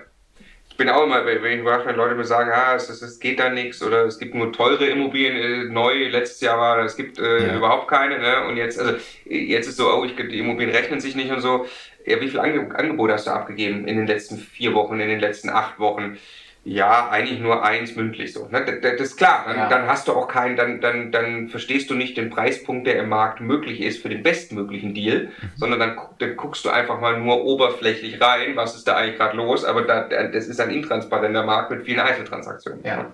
[0.70, 3.50] Ich bin auch immer, wenn ich wenn Leute mir sagen, ah, es, es, geht da
[3.50, 7.48] nichts oder es gibt nur teure Immobilien, äh, neu, letztes Jahr war, es gibt äh,
[7.48, 7.58] ja.
[7.58, 8.46] überhaupt keine, ne?
[8.48, 8.94] Und jetzt, also
[9.26, 11.66] jetzt ist so, oh, ich, die Immobilien rechnen sich nicht und so.
[12.06, 15.20] Ja, wie viele Ange Angebote hast du abgegeben in den letzten vier Wochen, in den
[15.20, 16.20] letzten acht Wochen?
[16.68, 18.50] Ja, eigentlich nur eins mündlich so.
[18.52, 18.80] Ne?
[18.82, 19.46] Das, ist klar.
[19.48, 19.70] Dann, ja.
[19.70, 23.08] dann, hast du auch keinen, dann, dann, dann verstehst du nicht den Preispunkt, der im
[23.08, 25.52] Markt möglich ist für den bestmöglichen Deal, mhm.
[25.56, 29.38] sondern dann, dann, guckst du einfach mal nur oberflächlich rein, was ist da eigentlich gerade
[29.38, 29.64] los.
[29.64, 32.84] Aber da, das ist ein intransparenter Markt mit vielen Einzeltransaktionen.
[32.84, 33.14] Ja.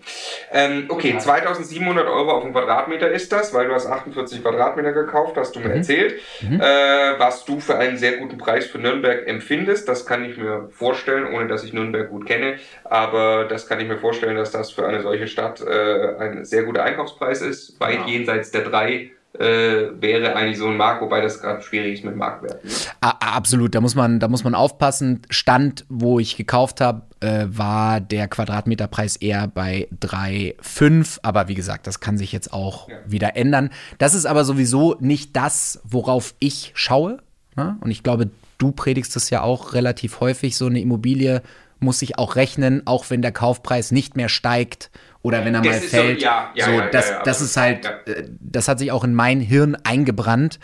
[0.52, 1.20] Ähm, okay, ja.
[1.20, 5.60] 2700 Euro auf den Quadratmeter ist das, weil du hast 48 Quadratmeter gekauft, hast du
[5.60, 5.76] mir mhm.
[5.76, 6.20] erzählt.
[6.42, 6.60] Mhm.
[6.60, 10.70] Äh, was du für einen sehr guten Preis für Nürnberg empfindest, das kann ich mir
[10.72, 12.56] vorstellen, ohne dass ich Nürnberg gut kenne.
[12.86, 16.64] Aber das kann ich mir vorstellen, dass das für eine solche Stadt äh, ein sehr
[16.64, 18.08] guter Einkaufspreis ist, weit ja.
[18.08, 22.16] jenseits der drei äh, wäre eigentlich so ein Markt, wobei das gerade schwierig ist mit
[22.16, 22.70] Marktwerten.
[23.02, 25.22] Absolut, da muss man, da muss man aufpassen.
[25.30, 31.20] Stand, wo ich gekauft habe, äh, war der Quadratmeterpreis eher bei 3,5.
[31.24, 32.98] Aber wie gesagt, das kann sich jetzt auch ja.
[33.08, 33.72] wieder ändern.
[33.98, 37.18] Das ist aber sowieso nicht das, worauf ich schaue.
[37.56, 37.78] Ne?
[37.82, 38.30] Und ich glaube,
[38.60, 40.56] du predigst das ja auch relativ häufig.
[40.56, 41.42] So eine Immobilie
[41.84, 44.90] muss sich auch rechnen, auch wenn der Kaufpreis nicht mehr steigt
[45.22, 46.20] oder wenn er das mal fällt.
[46.20, 49.14] So, ja, ja, so, ja, das, das ist halt, äh, das hat sich auch in
[49.14, 50.60] mein Hirn eingebrannt.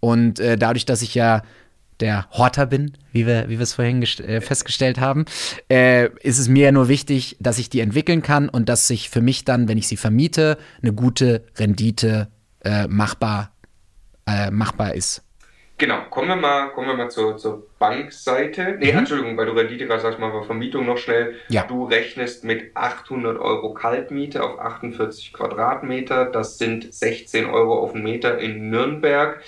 [0.00, 1.42] Und äh, dadurch, dass ich ja
[2.00, 5.26] der Horter bin, wie wir, wie wir es vorhin äh, festgestellt haben,
[5.70, 9.10] äh, ist es mir ja nur wichtig, dass ich die entwickeln kann und dass sich
[9.10, 12.28] für mich dann, wenn ich sie vermiete, eine gute Rendite
[12.64, 13.52] äh, machbar,
[14.26, 15.22] äh, machbar ist.
[15.80, 18.76] Genau, kommen wir mal, kommen wir mal zur, zur Bankseite.
[18.78, 18.98] Nee, mhm.
[18.98, 21.36] Entschuldigung, weil du Rendite gerade sagst, mal Vermietung noch schnell.
[21.48, 21.64] Ja.
[21.66, 26.26] Du rechnest mit 800 Euro Kaltmiete auf 48 Quadratmeter.
[26.26, 29.42] Das sind 16 Euro auf den Meter in Nürnberg.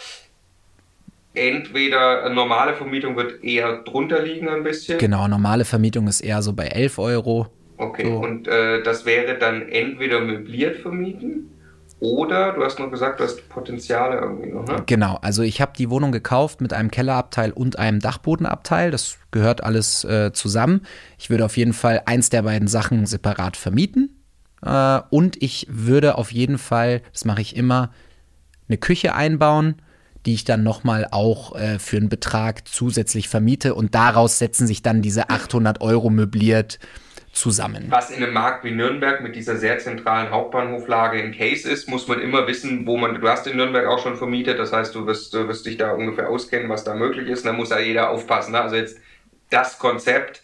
[1.35, 4.97] Entweder normale Vermietung wird eher drunter liegen ein bisschen.
[4.99, 7.49] Genau, normale Vermietung ist eher so bei 11 Euro.
[7.77, 8.17] Okay, so.
[8.17, 11.51] und äh, das wäre dann entweder möbliert vermieten
[12.03, 14.83] oder du hast noch gesagt, du hast Potenziale irgendwie noch, ne?
[14.87, 18.91] Genau, also ich habe die Wohnung gekauft mit einem Kellerabteil und einem Dachbodenabteil.
[18.91, 20.81] Das gehört alles äh, zusammen.
[21.17, 24.21] Ich würde auf jeden Fall eins der beiden Sachen separat vermieten.
[24.67, 27.93] Äh, und ich würde auf jeden Fall, das mache ich immer,
[28.69, 29.77] eine Küche einbauen,
[30.27, 33.77] die ich dann nochmal auch äh, für einen Betrag zusätzlich vermiete.
[33.77, 36.81] Und daraus setzen sich dann diese 800 Euro möbliert
[37.33, 37.87] zusammen.
[37.89, 42.07] Was in einem Markt wie Nürnberg mit dieser sehr zentralen Hauptbahnhoflage in Case ist, muss
[42.07, 45.07] man immer wissen, wo man, du hast in Nürnberg auch schon vermietet, das heißt, du
[45.07, 48.11] wirst, du wirst dich da ungefähr auskennen, was da möglich ist, da muss ja jeder
[48.11, 48.53] aufpassen.
[48.53, 48.61] Ne?
[48.61, 48.99] Also jetzt
[49.49, 50.43] das Konzept,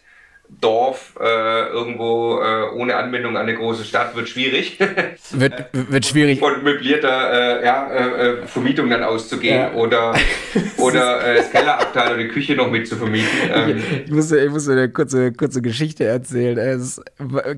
[0.60, 4.78] Dorf äh, irgendwo äh, ohne Anbindung an eine große Stadt wird schwierig.
[5.30, 6.40] wird, wird schwierig.
[6.40, 9.72] Von möblierter äh, ja, äh, äh, Vermietung dann auszugehen ja.
[9.74, 10.14] oder,
[10.78, 13.28] oder äh, das Kellerabteil oder die Küche noch mit zu vermieten.
[13.52, 13.82] Ähm.
[14.06, 16.58] Ich, muss, ich muss eine kurze, kurze Geschichte erzählen.
[16.58, 17.00] Es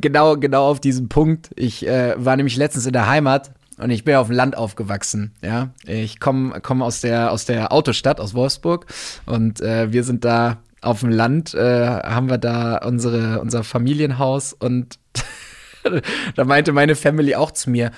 [0.00, 1.50] genau, genau auf diesen Punkt.
[1.56, 5.32] Ich war nämlich letztens in der Heimat und ich bin auf dem Land aufgewachsen.
[5.42, 8.86] Ja, ich komme komm aus der aus der Autostadt aus Wolfsburg
[9.26, 14.52] und äh, wir sind da auf dem Land äh, haben wir da unsere, unser Familienhaus
[14.52, 14.98] und
[16.36, 17.90] da meinte meine Family auch zu mir,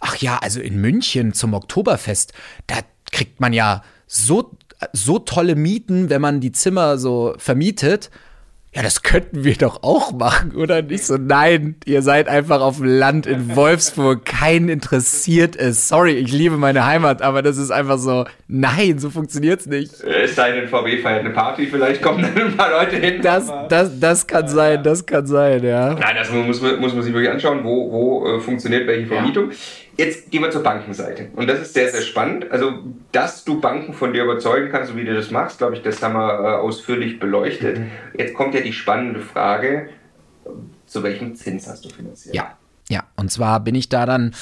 [0.00, 2.32] ach ja, also in München zum Oktoberfest,
[2.66, 2.76] da
[3.10, 4.56] kriegt man ja so,
[4.92, 8.10] so tolle Mieten, wenn man die Zimmer so vermietet
[8.76, 12.76] ja, das könnten wir doch auch machen, oder nicht so, nein, ihr seid einfach auf
[12.76, 15.88] dem Land in Wolfsburg, keinen interessiert es.
[15.88, 19.94] Sorry, ich liebe meine Heimat, aber das ist einfach so, nein, so funktioniert's nicht.
[20.02, 23.22] Es sei denn, VW feiert eine Party, vielleicht kommen dann ein paar Leute hin.
[23.22, 25.94] Das, das, das kann sein, das kann sein, ja.
[25.94, 29.52] Nein, das muss, muss man sich wirklich anschauen, wo, wo äh, funktioniert welche Vermietung.
[29.52, 29.56] Ja.
[29.96, 31.30] Jetzt gehen wir zur Bankenseite.
[31.34, 32.50] Und das ist sehr, sehr spannend.
[32.50, 35.82] Also, dass du Banken von dir überzeugen kannst, so wie du das machst, glaube ich,
[35.82, 37.78] das haben wir äh, ausführlich beleuchtet.
[37.78, 37.90] Mhm.
[38.16, 39.88] Jetzt kommt ja die spannende Frage,
[40.86, 42.34] zu welchem Zins hast du finanziert?
[42.34, 42.56] Ja,
[42.88, 43.04] ja.
[43.16, 44.34] Und zwar bin ich da dann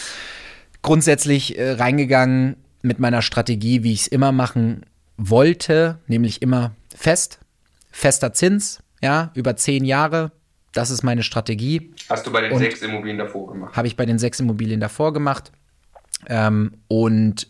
[0.82, 4.84] grundsätzlich äh, reingegangen mit meiner Strategie, wie ich es immer machen
[5.16, 7.38] wollte, nämlich immer fest,
[7.90, 10.32] fester Zins, ja, über zehn Jahre,
[10.74, 11.94] das ist meine Strategie.
[12.08, 13.76] Hast du bei den und sechs Immobilien davor gemacht?
[13.76, 15.52] Habe ich bei den sechs Immobilien davor gemacht.
[16.26, 17.48] Ähm, und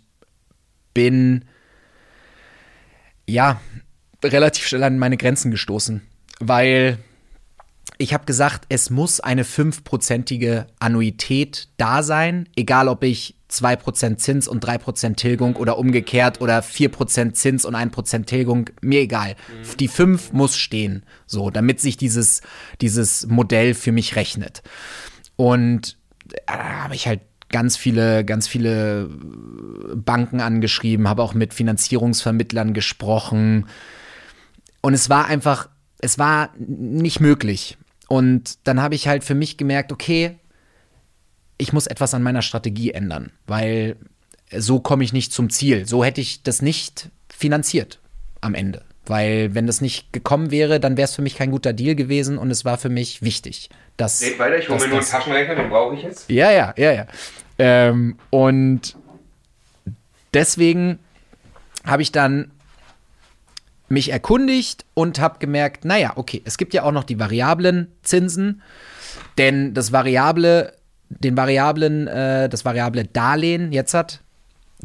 [0.94, 1.44] bin
[3.26, 3.60] ja
[4.22, 6.02] relativ schnell an meine Grenzen gestoßen,
[6.40, 6.98] weil
[7.98, 14.48] ich habe gesagt, es muss eine fünfprozentige Annuität da sein, egal ob ich 2% Zins
[14.48, 19.30] und 3% Tilgung oder umgekehrt oder 4% Zins und 1% Tilgung, mir egal.
[19.30, 19.76] Mhm.
[19.78, 22.42] Die 5 muss stehen, so, damit sich dieses,
[22.80, 24.62] dieses Modell für mich rechnet.
[25.36, 25.96] Und
[26.46, 29.08] da äh, habe ich halt ganz viele, ganz viele
[29.94, 33.66] Banken angeschrieben, habe auch mit Finanzierungsvermittlern gesprochen.
[34.80, 35.68] Und es war einfach,
[36.00, 37.78] es war nicht möglich.
[38.08, 40.38] Und dann habe ich halt für mich gemerkt, okay,
[41.64, 43.96] ich muss etwas an meiner Strategie ändern, weil
[44.54, 45.86] so komme ich nicht zum Ziel.
[45.86, 48.00] So hätte ich das nicht finanziert
[48.42, 48.82] am Ende.
[49.06, 52.36] Weil wenn das nicht gekommen wäre, dann wäre es für mich kein guter Deal gewesen
[52.36, 53.70] und es war für mich wichtig.
[53.96, 56.30] Dass, Red weiter, ich hole mir nur einen Taschenrechner, den brauche ich jetzt.
[56.30, 57.06] Ja, ja, ja, ja.
[57.58, 58.94] Ähm, und
[60.34, 60.98] deswegen
[61.86, 62.50] habe ich dann
[63.88, 68.60] mich erkundigt und habe gemerkt, naja, okay, es gibt ja auch noch die variablen Zinsen,
[69.38, 70.74] denn das variable
[71.20, 74.20] den variablen, äh, das variable Darlehen jetzt hat,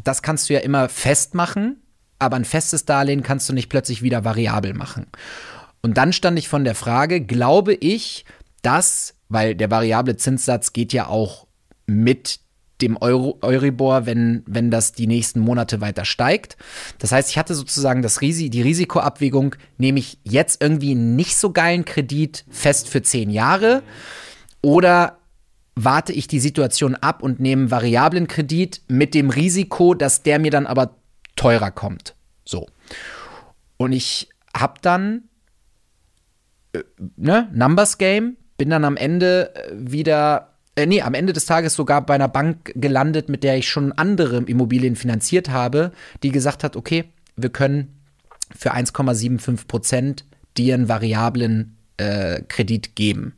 [0.02, 1.82] das kannst du ja immer festmachen,
[2.18, 5.06] aber ein festes Darlehen kannst du nicht plötzlich wieder variabel machen.
[5.82, 8.24] Und dann stand ich von der Frage, glaube ich,
[8.62, 11.46] dass, weil der variable Zinssatz geht ja auch
[11.86, 12.40] mit
[12.82, 16.56] dem Euro, Euribor, wenn, wenn das die nächsten Monate weiter steigt.
[16.98, 21.36] Das heißt, ich hatte sozusagen das Risi die Risikoabwägung, nehme ich jetzt irgendwie einen nicht
[21.36, 23.82] so geilen Kredit fest für zehn Jahre
[24.62, 25.18] oder
[25.84, 30.50] warte ich die Situation ab und nehme variablen Kredit mit dem Risiko, dass der mir
[30.50, 30.96] dann aber
[31.36, 32.14] teurer kommt.
[32.44, 32.66] So.
[33.76, 35.24] Und ich habe dann
[36.72, 36.82] äh,
[37.16, 41.74] ne, Numbers Game, bin dann am Ende äh, wieder, äh, nee, am Ende des Tages
[41.74, 46.64] sogar bei einer Bank gelandet, mit der ich schon andere Immobilien finanziert habe, die gesagt
[46.64, 47.04] hat, okay,
[47.36, 48.00] wir können
[48.56, 50.24] für 1,75 Prozent
[50.56, 53.34] dir einen variablen äh, Kredit geben.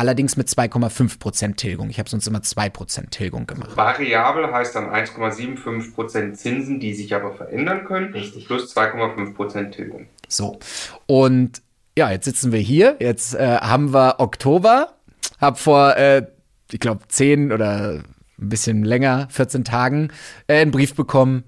[0.00, 1.90] Allerdings mit 2,5% Tilgung.
[1.90, 3.76] Ich habe sonst immer 2% Tilgung gemacht.
[3.76, 8.14] Variabel heißt dann 1,75% Zinsen, die sich aber verändern können.
[8.14, 8.46] Richtig.
[8.46, 10.06] Plus 2,5% Tilgung.
[10.26, 10.58] So.
[11.04, 11.60] Und
[11.98, 12.96] ja, jetzt sitzen wir hier.
[12.98, 14.94] Jetzt äh, haben wir Oktober.
[15.38, 16.26] Hab vor, äh,
[16.72, 18.02] ich glaube, 10 oder
[18.40, 20.08] ein bisschen länger, 14 Tagen,
[20.46, 21.44] äh, einen Brief bekommen.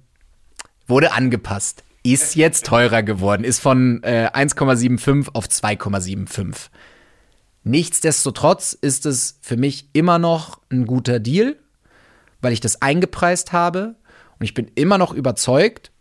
[0.86, 1.84] Wurde angepasst.
[2.02, 3.44] Ist jetzt teurer geworden.
[3.44, 6.68] Ist von äh, 1,75 auf 2,75.
[7.64, 11.56] Nichtsdestotrotz ist es für mich immer noch ein guter Deal,
[12.40, 13.94] weil ich das eingepreist habe
[14.38, 15.92] und ich bin immer noch überzeugt,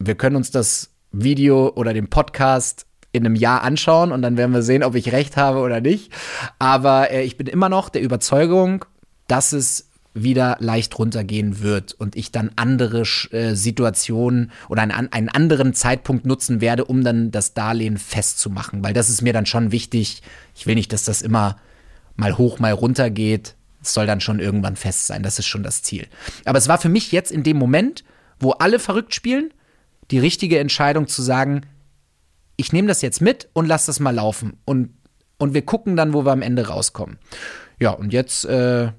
[0.00, 4.52] wir können uns das Video oder den Podcast in einem Jahr anschauen und dann werden
[4.52, 6.12] wir sehen, ob ich recht habe oder nicht.
[6.58, 8.84] Aber äh, ich bin immer noch der Überzeugung,
[9.28, 15.28] dass es wieder leicht runtergehen wird und ich dann andere äh, Situationen oder einen, einen
[15.28, 18.82] anderen Zeitpunkt nutzen werde, um dann das Darlehen festzumachen.
[18.82, 20.22] Weil das ist mir dann schon wichtig.
[20.54, 21.56] Ich will nicht, dass das immer
[22.16, 23.54] mal hoch, mal runter geht.
[23.82, 25.22] Es soll dann schon irgendwann fest sein.
[25.22, 26.06] Das ist schon das Ziel.
[26.44, 28.04] Aber es war für mich jetzt in dem Moment,
[28.40, 29.52] wo alle verrückt spielen,
[30.10, 31.62] die richtige Entscheidung zu sagen,
[32.56, 34.56] ich nehme das jetzt mit und lass das mal laufen.
[34.64, 34.90] Und,
[35.38, 37.18] und wir gucken dann, wo wir am Ende rauskommen.
[37.78, 38.90] Ja, und jetzt äh,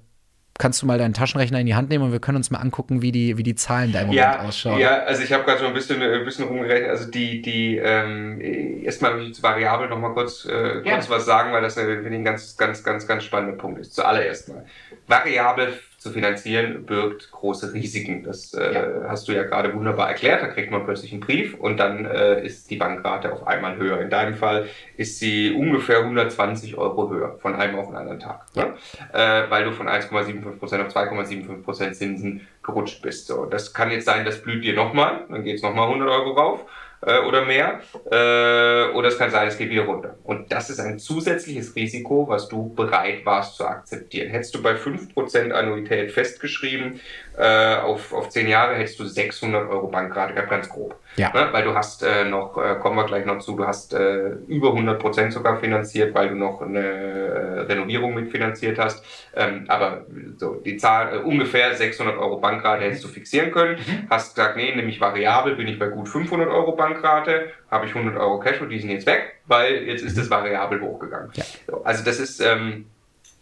[0.60, 3.01] kannst du mal deinen Taschenrechner in die Hand nehmen und wir können uns mal angucken,
[3.01, 4.80] wie die, wie die Zahlen da im Moment ja, ausschauen.
[4.80, 6.89] Ja, also ich habe gerade so ein bisschen, ein bisschen rumgerechnet.
[6.89, 8.39] Also die, die ähm,
[8.84, 11.10] erstmal will ich zu Variabel noch mal kurz, äh, kurz ja.
[11.10, 13.95] was sagen, weil das äh, finde ich ein ganz, ganz, ganz, ganz spannender Punkt ist.
[13.95, 14.66] Zuallererst mal.
[15.07, 18.24] Variabel zu finanzieren birgt große Risiken.
[18.24, 19.10] Das äh, ja.
[19.10, 20.41] hast du ja gerade wunderbar erklärt.
[20.41, 24.00] Da kriegt man plötzlich einen Brief und dann äh, ist die Bankrate auf einmal höher.
[24.00, 28.45] In deinem Fall ist sie ungefähr 120 Euro höher von einem auf den anderen Tag,
[28.56, 28.74] ne?
[29.14, 29.43] ja.
[29.43, 33.28] äh, weil du von 1,75% auf 2,75% Zinsen gerutscht bist.
[33.28, 36.32] So, das kann jetzt sein, das blüht dir nochmal, dann geht es nochmal 100 Euro
[36.32, 36.66] rauf
[37.02, 37.82] äh, oder mehr.
[38.12, 40.18] Äh, oder es kann sein, es geht wieder runter.
[40.24, 44.30] Und das ist ein zusätzliches Risiko, was du bereit warst zu akzeptieren.
[44.30, 47.00] Hättest du bei 5% Annuität festgeschrieben,
[47.40, 50.96] äh, auf, auf 10 Jahre hättest du 600 Euro Bankrate gehabt, ganz grob.
[51.16, 51.32] Ja.
[51.34, 51.48] Ne?
[51.54, 54.74] Weil du hast äh, noch, äh, kommen wir gleich noch zu, du hast äh, über
[54.74, 59.06] 100% sogar finanziert, weil du noch eine äh, Renovierung mitfinanziert hast.
[59.34, 63.78] Ähm, aber so die Zahl, äh, ungefähr 600 Euro Bankrate hättest du fixieren können.
[63.78, 64.08] Mhm.
[64.10, 68.18] Hast gesagt, nee, nämlich variabel bin ich bei gut 500 Euro Bankrate, habe ich 100
[68.18, 71.32] Euro Cash und die sind jetzt weg, weil jetzt ist es variabel hochgegangen.
[71.36, 71.46] Ja.
[71.68, 72.88] So, also das ist, ähm,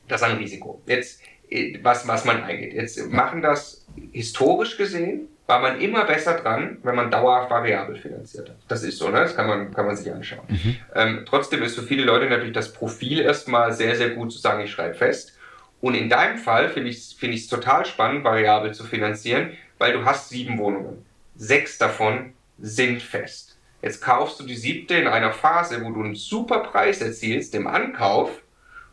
[0.07, 0.83] das ist ein Risiko.
[0.85, 1.19] Jetzt,
[1.49, 2.73] äh, was, was man eingeht.
[2.73, 8.49] Jetzt machen das historisch gesehen, war man immer besser dran, wenn man dauerhaft variabel finanziert
[8.49, 8.57] hat.
[8.67, 9.21] Das ist so, ne?
[9.21, 10.43] Das kann man, kann man sich anschauen.
[10.49, 10.75] Mhm.
[10.93, 14.63] Ähm, trotzdem ist für viele Leute natürlich das Profil erstmal sehr, sehr gut zu sagen,
[14.63, 15.37] ich schreibe fest.
[15.79, 20.03] Und in deinem Fall finde ich es find total spannend, variabel zu finanzieren, weil du
[20.03, 21.05] hast sieben Wohnungen.
[21.35, 23.57] Sechs davon sind fest.
[23.81, 27.67] Jetzt kaufst du die siebte in einer Phase, wo du einen super Preis erzielst im
[27.67, 28.41] Ankauf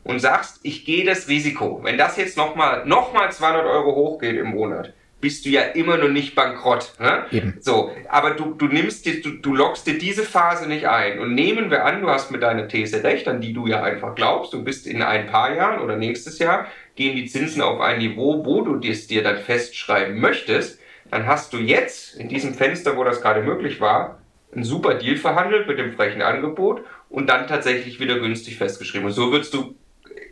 [0.05, 1.81] und sagst, ich gehe das Risiko.
[1.83, 4.93] Wenn das jetzt nochmal noch mal 200 Euro hochgeht im Monat,
[5.25, 6.93] bist du ja immer noch nicht bankrott.
[7.01, 7.25] Ne?
[7.31, 7.57] Eben.
[7.61, 11.19] So, aber du, du nimmst dir, du, du lockst dir diese Phase nicht ein.
[11.19, 14.15] Und nehmen wir an, du hast mit deiner These recht, an die du ja einfach
[14.15, 17.99] glaubst, du bist in ein paar Jahren oder nächstes Jahr, gehen die Zinsen auf ein
[17.99, 20.79] Niveau, wo du es dir dann festschreiben möchtest,
[21.11, 24.19] dann hast du jetzt in diesem Fenster, wo das gerade möglich war,
[24.55, 29.07] einen super Deal verhandelt mit dem frechen Angebot und dann tatsächlich wieder günstig festgeschrieben.
[29.07, 29.75] Und so würdest du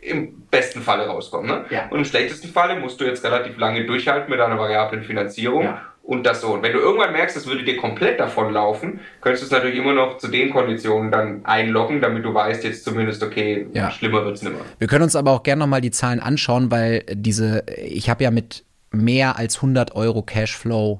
[0.01, 1.47] im besten Falle rauskommen.
[1.49, 1.65] Ne?
[1.69, 1.87] Ja.
[1.89, 5.63] Und im schlechtesten Falle musst du jetzt relativ lange durchhalten mit einer variablen Finanzierung.
[5.63, 5.81] Ja.
[6.03, 6.47] Und das so.
[6.53, 9.77] Und wenn du irgendwann merkst, das würde dir komplett davon laufen, könntest du es natürlich
[9.77, 13.89] immer noch zu den Konditionen dann einloggen, damit du weißt jetzt zumindest, okay, Ja.
[13.89, 14.59] schlimmer wird's nimmer.
[14.79, 18.31] Wir können uns aber auch gerne nochmal die Zahlen anschauen, weil diese, ich habe ja
[18.31, 20.99] mit mehr als 100 Euro Cashflow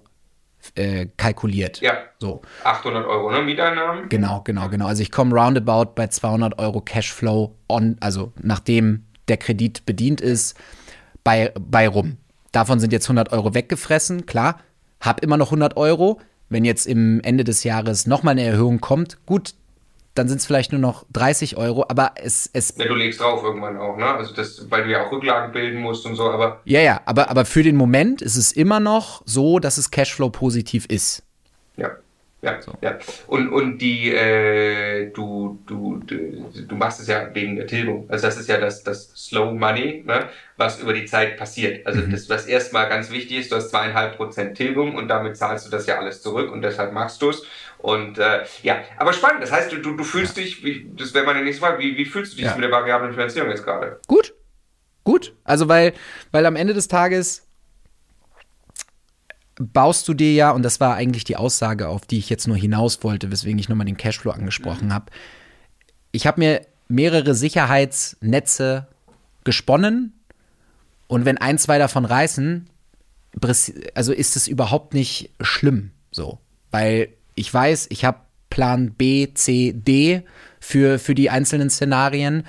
[0.76, 1.82] äh, kalkuliert.
[1.82, 3.42] Ja, So, 800 Euro, ne?
[3.42, 4.10] Mieteinnahmen.
[4.10, 4.88] genau, genau, genau.
[4.88, 10.58] Also ich komme roundabout bei 200 Euro Cashflow on, also nachdem der Kredit bedient ist,
[11.24, 12.18] bei, bei rum.
[12.52, 14.60] Davon sind jetzt 100 Euro weggefressen, klar.
[15.00, 16.20] Hab immer noch 100 Euro.
[16.50, 19.56] Wenn jetzt im Ende des Jahres nochmal eine Erhöhung kommt, gut,
[20.16, 22.76] dann sind es vielleicht nur noch 30 Euro, aber es, es.
[22.78, 24.06] Ja, du legst drauf irgendwann auch, ne?
[24.06, 26.62] Also das, weil du ja auch Rücklagen bilden musst und so, aber.
[26.66, 30.30] Ja, ja, aber, aber für den Moment ist es immer noch so, dass es Cashflow
[30.30, 31.24] positiv ist.
[31.78, 31.92] Ja.
[32.44, 32.74] Ja, so.
[32.82, 33.00] ja.
[33.28, 38.06] Und, und die, äh, du, du, du, du machst es ja wegen der Tilgung.
[38.10, 41.88] Also das ist ja das, das Slow Money, ne, was über die Zeit passiert.
[41.88, 42.12] Also mhm.
[42.12, 45.72] das, was erstmal ganz wichtig ist, du hast zweieinhalb Prozent Tilgung und damit zahlst du
[45.72, 47.44] das ja alles zurück und deshalb machst du es.
[47.84, 49.44] Und äh, ja, aber spannend.
[49.44, 50.44] Das heißt, du, du, fühlst ja.
[50.44, 52.56] dich, wie, das wäre meine nächste Frage, wie, wie fühlst du dich ja.
[52.56, 54.00] mit der variablen Finanzierung jetzt gerade?
[54.08, 54.34] Gut.
[55.04, 55.36] Gut.
[55.44, 55.92] Also weil,
[56.32, 57.46] weil am Ende des Tages
[59.60, 62.56] baust du dir ja, und das war eigentlich die Aussage, auf die ich jetzt nur
[62.56, 64.94] hinaus wollte, weswegen ich nochmal den Cashflow angesprochen mhm.
[64.94, 65.12] habe.
[66.14, 68.88] Ich habe mir mehrere Sicherheitsnetze
[69.44, 70.14] gesponnen
[71.08, 72.70] und wenn ein, zwei davon reißen,
[73.94, 76.40] also ist es überhaupt nicht schlimm so,
[76.72, 78.20] weil ich weiß, ich habe
[78.50, 80.24] Plan B, C, D
[80.60, 82.46] für, für die einzelnen Szenarien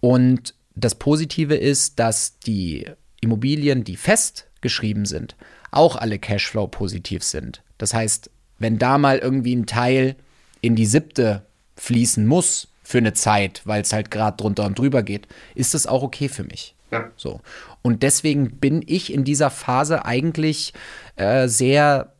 [0.00, 2.86] und das Positive ist, dass die
[3.20, 5.36] Immobilien, die festgeschrieben sind,
[5.70, 7.62] auch alle Cashflow positiv sind.
[7.78, 10.16] Das heißt, wenn da mal irgendwie ein Teil
[10.60, 11.42] in die siebte
[11.76, 15.86] fließen muss für eine Zeit, weil es halt gerade drunter und drüber geht, ist das
[15.86, 16.74] auch okay für mich.
[16.90, 17.10] Ja.
[17.16, 17.40] So.
[17.82, 20.72] Und deswegen bin ich in dieser Phase eigentlich
[21.16, 22.12] äh, sehr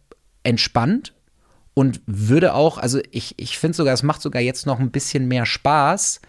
[0.43, 1.13] entspannt
[1.79, 5.29] und würde auch, also ich, ich finde sogar, es macht sogar jetzt noch ein bisschen
[5.29, 6.21] mehr Spaß,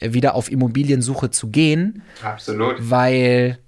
[0.00, 2.02] äh, wieder auf Immobiliensuche zu gehen.
[2.20, 2.74] Absolut.
[2.80, 3.60] Weil,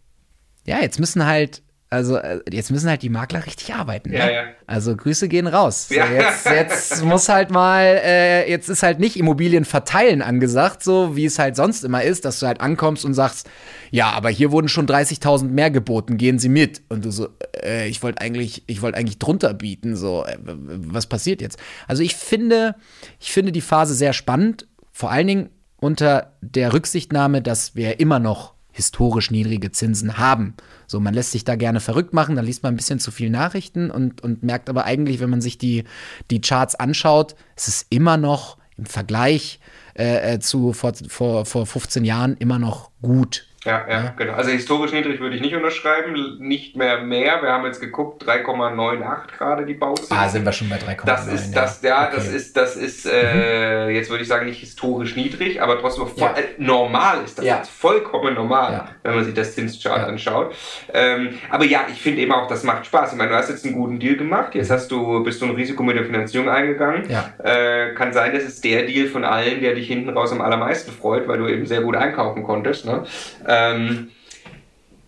[0.66, 1.62] ja, jetzt müssen halt
[1.92, 4.10] also äh, jetzt müssen halt die Makler richtig arbeiten.
[4.10, 4.18] Ne?
[4.18, 4.44] Ja, ja.
[4.68, 5.88] Also Grüße gehen raus.
[5.88, 11.16] So, jetzt, jetzt muss halt mal, äh, jetzt ist halt nicht Immobilien verteilen angesagt, so
[11.16, 13.50] wie es halt sonst immer ist, dass du halt ankommst und sagst,
[13.90, 16.80] ja, aber hier wurden schon 30.000 mehr geboten, gehen Sie mit.
[16.88, 17.28] Und du so,
[17.60, 21.58] äh, ich wollte eigentlich, ich wollte eigentlich drunter bieten, so, äh, was passiert jetzt?
[21.88, 22.76] Also ich finde,
[23.18, 28.20] ich finde die Phase sehr spannend, vor allen Dingen unter der Rücksichtnahme, dass wir immer
[28.20, 30.54] noch historisch niedrige Zinsen haben.
[30.86, 33.28] So, man lässt sich da gerne verrückt machen, dann liest man ein bisschen zu viel
[33.30, 35.84] Nachrichten und, und merkt aber eigentlich, wenn man sich die,
[36.30, 39.60] die Charts anschaut, es ist immer noch im Vergleich
[39.94, 43.46] äh, äh zu vor, vor, vor 15 Jahren immer noch gut.
[43.66, 44.32] Ja, ja, ja, genau.
[44.32, 47.42] Also historisch niedrig würde ich nicht unterschreiben, nicht mehr mehr.
[47.42, 50.18] Wir haben jetzt geguckt, 3,98 gerade die Bauzeit.
[50.18, 51.04] Ah, sind wir schon bei 3,9.
[51.04, 52.12] Das ist das, ja, okay.
[52.16, 53.94] das ist, das ist, äh, mhm.
[53.94, 56.32] jetzt würde ich sagen, nicht historisch niedrig, aber trotzdem voll, ja.
[56.38, 57.56] äh, normal ist das ja.
[57.58, 60.54] jetzt vollkommen normal, wenn man sich das Zinschart anschaut.
[60.94, 63.12] Ähm, aber ja, ich finde eben auch, das macht Spaß.
[63.12, 65.54] Ich meine, du hast jetzt einen guten Deal gemacht, jetzt hast du, bist du ein
[65.54, 67.10] Risiko mit der Finanzierung eingegangen.
[67.44, 70.92] Äh, kann sein, das ist der Deal von allen, der dich hinten raus am allermeisten
[70.92, 72.86] freut, weil du eben sehr gut einkaufen konntest.
[72.86, 73.04] Ne?
[73.50, 74.08] Ähm,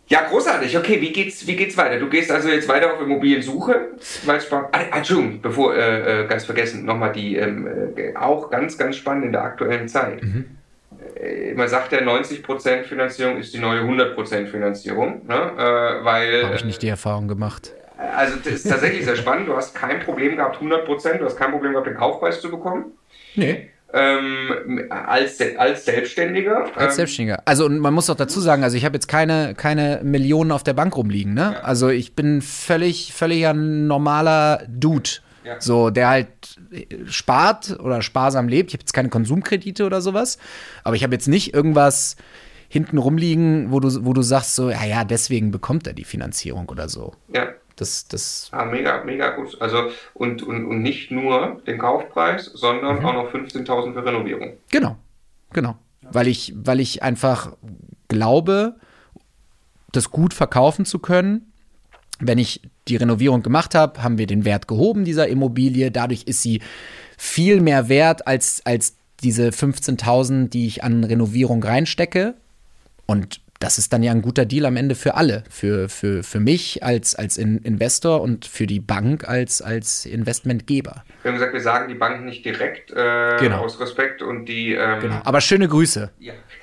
[0.08, 0.76] ja, großartig.
[0.76, 1.98] Okay, wie geht's, wie geht's weiter?
[1.98, 3.92] Du gehst also jetzt weiter auf Immobiliensuche,
[4.26, 8.76] weil ah, ah, Entschuldigung, bevor äh, äh, ganz vergessen, nochmal die ähm, äh, auch ganz,
[8.76, 10.22] ganz spannend in der aktuellen Zeit.
[10.22, 10.44] Mhm.
[11.18, 15.34] Äh, man sagt ja, 90% Finanzierung ist die neue 100% Finanzierung, ne?
[15.56, 16.44] äh, weil.
[16.44, 17.72] Habe ich nicht die Erfahrung gemacht.
[17.96, 19.48] Also, das ist tatsächlich sehr spannend.
[19.48, 22.92] Du hast kein Problem gehabt, 100%, du hast kein Problem gehabt, den Kaufpreis zu bekommen.
[23.36, 26.64] Nee ähm, als, als Selbstständiger.
[26.76, 27.42] Als ähm, Selbstständiger.
[27.44, 30.62] Also und man muss auch dazu sagen, also ich habe jetzt keine, keine Millionen auf
[30.62, 31.52] der Bank rumliegen, ne?
[31.54, 31.60] Ja.
[31.60, 35.10] Also ich bin völlig, völlig ein normaler Dude.
[35.44, 35.60] Ja.
[35.60, 36.28] So, der halt
[37.06, 38.70] spart oder sparsam lebt.
[38.70, 40.38] Ich habe jetzt keine Konsumkredite oder sowas.
[40.84, 42.16] Aber ich habe jetzt nicht irgendwas
[42.68, 46.68] hinten rumliegen, wo du, wo du sagst, so, ja, ja, deswegen bekommt er die Finanzierung
[46.68, 47.12] oder so.
[47.34, 47.48] Ja.
[47.76, 49.60] Das, das ah, mega, mega gut.
[49.60, 53.04] Also und, und, und nicht nur den Kaufpreis, sondern mhm.
[53.04, 54.54] auch noch 15.000 für Renovierung.
[54.70, 54.96] Genau,
[55.52, 55.76] genau.
[56.02, 57.56] Weil ich, weil ich einfach
[58.08, 58.76] glaube,
[59.92, 61.52] das gut verkaufen zu können.
[62.18, 65.90] Wenn ich die Renovierung gemacht habe, haben wir den Wert gehoben dieser Immobilie.
[65.90, 66.62] Dadurch ist sie
[67.16, 72.34] viel mehr wert als, als diese 15.000, die ich an Renovierung reinstecke.
[73.06, 75.44] Und das ist dann ja ein guter Deal am Ende für alle.
[75.48, 81.04] Für, für, für mich als, als Investor und für die Bank als, als Investmentgeber.
[81.22, 83.60] Wir haben gesagt, wir sagen die Bank nicht direkt äh, genau.
[83.60, 84.72] aus Respekt und die.
[84.72, 86.10] Ähm, genau, aber schöne Grüße.
[86.18, 86.32] Ja.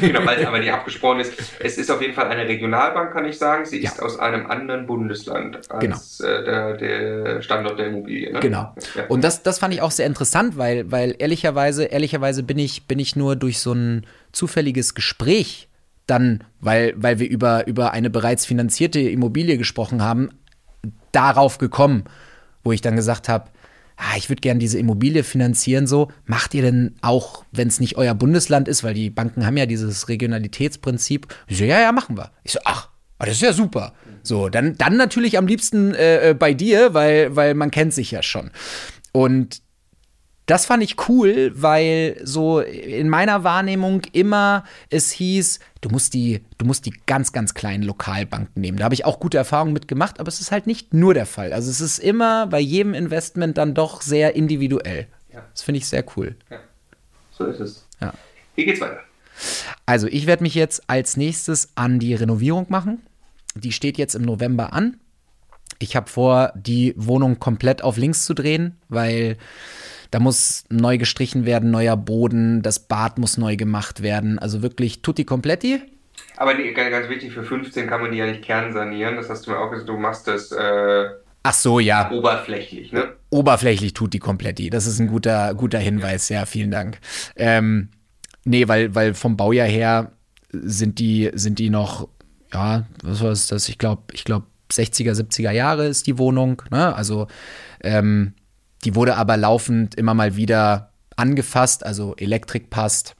[0.00, 1.32] genau, weil aber die abgesprochen ist.
[1.58, 3.64] Es ist auf jeden Fall eine Regionalbank, kann ich sagen.
[3.64, 3.90] Sie ja.
[3.90, 6.30] ist aus einem anderen Bundesland als genau.
[6.30, 8.32] äh, der, der, Standort der Immobilie.
[8.32, 8.40] Ne?
[8.40, 8.74] Genau.
[8.94, 9.06] Ja.
[9.08, 12.98] Und das, das fand ich auch sehr interessant, weil, weil ehrlicherweise, ehrlicherweise bin ich, bin
[12.98, 15.68] ich nur durch so ein zufälliges Gespräch
[16.06, 20.30] dann, weil, weil wir über, über eine bereits finanzierte Immobilie gesprochen haben,
[21.12, 22.04] darauf gekommen,
[22.62, 23.50] wo ich dann gesagt habe,
[23.96, 27.96] ah, ich würde gerne diese Immobilie finanzieren, so, macht ihr denn auch, wenn es nicht
[27.96, 31.26] euer Bundesland ist, weil die Banken haben ja dieses Regionalitätsprinzip.
[31.46, 32.30] Ich so, ja, ja, machen wir.
[32.44, 33.94] Ich so, ach, das ist ja super.
[34.22, 38.10] So, dann, dann natürlich am liebsten äh, äh, bei dir, weil, weil man kennt sich
[38.10, 38.50] ja schon.
[39.12, 39.62] Und
[40.46, 46.44] das fand ich cool, weil so in meiner Wahrnehmung immer es hieß, du musst die,
[46.58, 48.78] du musst die ganz, ganz kleinen Lokalbanken nehmen.
[48.78, 51.26] Da habe ich auch gute Erfahrungen mit gemacht, aber es ist halt nicht nur der
[51.26, 51.52] Fall.
[51.52, 55.08] Also es ist immer bei jedem Investment dann doch sehr individuell.
[55.32, 55.42] Ja.
[55.52, 56.36] Das finde ich sehr cool.
[56.48, 56.60] Ja.
[57.32, 57.84] So ist es.
[58.00, 58.14] Ja.
[58.54, 59.00] Wie geht's weiter?
[59.84, 63.02] Also ich werde mich jetzt als nächstes an die Renovierung machen.
[63.54, 64.98] Die steht jetzt im November an.
[65.78, 69.36] Ich habe vor, die Wohnung komplett auf links zu drehen, weil
[70.10, 74.38] da muss neu gestrichen werden, neuer Boden, das Bad muss neu gemacht werden.
[74.38, 75.82] Also wirklich tutti completi.
[76.36, 79.16] Aber nee, ganz wichtig, für 15 kann man die ja nicht kernsanieren.
[79.16, 80.52] Das hast du mir auch gesagt, du machst das.
[80.52, 81.06] Äh
[81.42, 82.10] Ach so, ja.
[82.10, 83.12] Oberflächlich, ne?
[83.30, 84.68] Oberflächlich tut die Kompletti.
[84.68, 86.98] Das ist ein guter, guter Hinweis, ja, vielen Dank.
[87.36, 87.90] Ähm,
[88.44, 90.12] nee, weil, weil vom Baujahr her
[90.50, 92.08] sind die, sind die noch,
[92.52, 93.68] ja, was war das?
[93.68, 96.62] Ich glaube, ich glaube, 60er, 70er Jahre ist die Wohnung.
[96.70, 96.94] Ne?
[96.94, 97.28] Also
[97.82, 98.34] ähm,
[98.84, 103.16] die wurde aber laufend immer mal wieder angefasst, also Elektrik passt.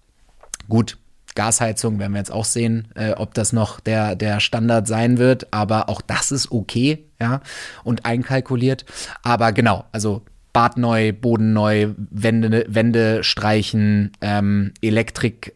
[0.69, 0.99] Gut,
[1.35, 5.53] Gasheizung werden wir jetzt auch sehen, äh, ob das noch der, der Standard sein wird,
[5.53, 7.41] aber auch das ist okay, ja,
[7.85, 8.85] und einkalkuliert.
[9.23, 15.55] Aber genau, also Bad neu, Boden neu, Wände, Wände streichen, ähm, Elektrik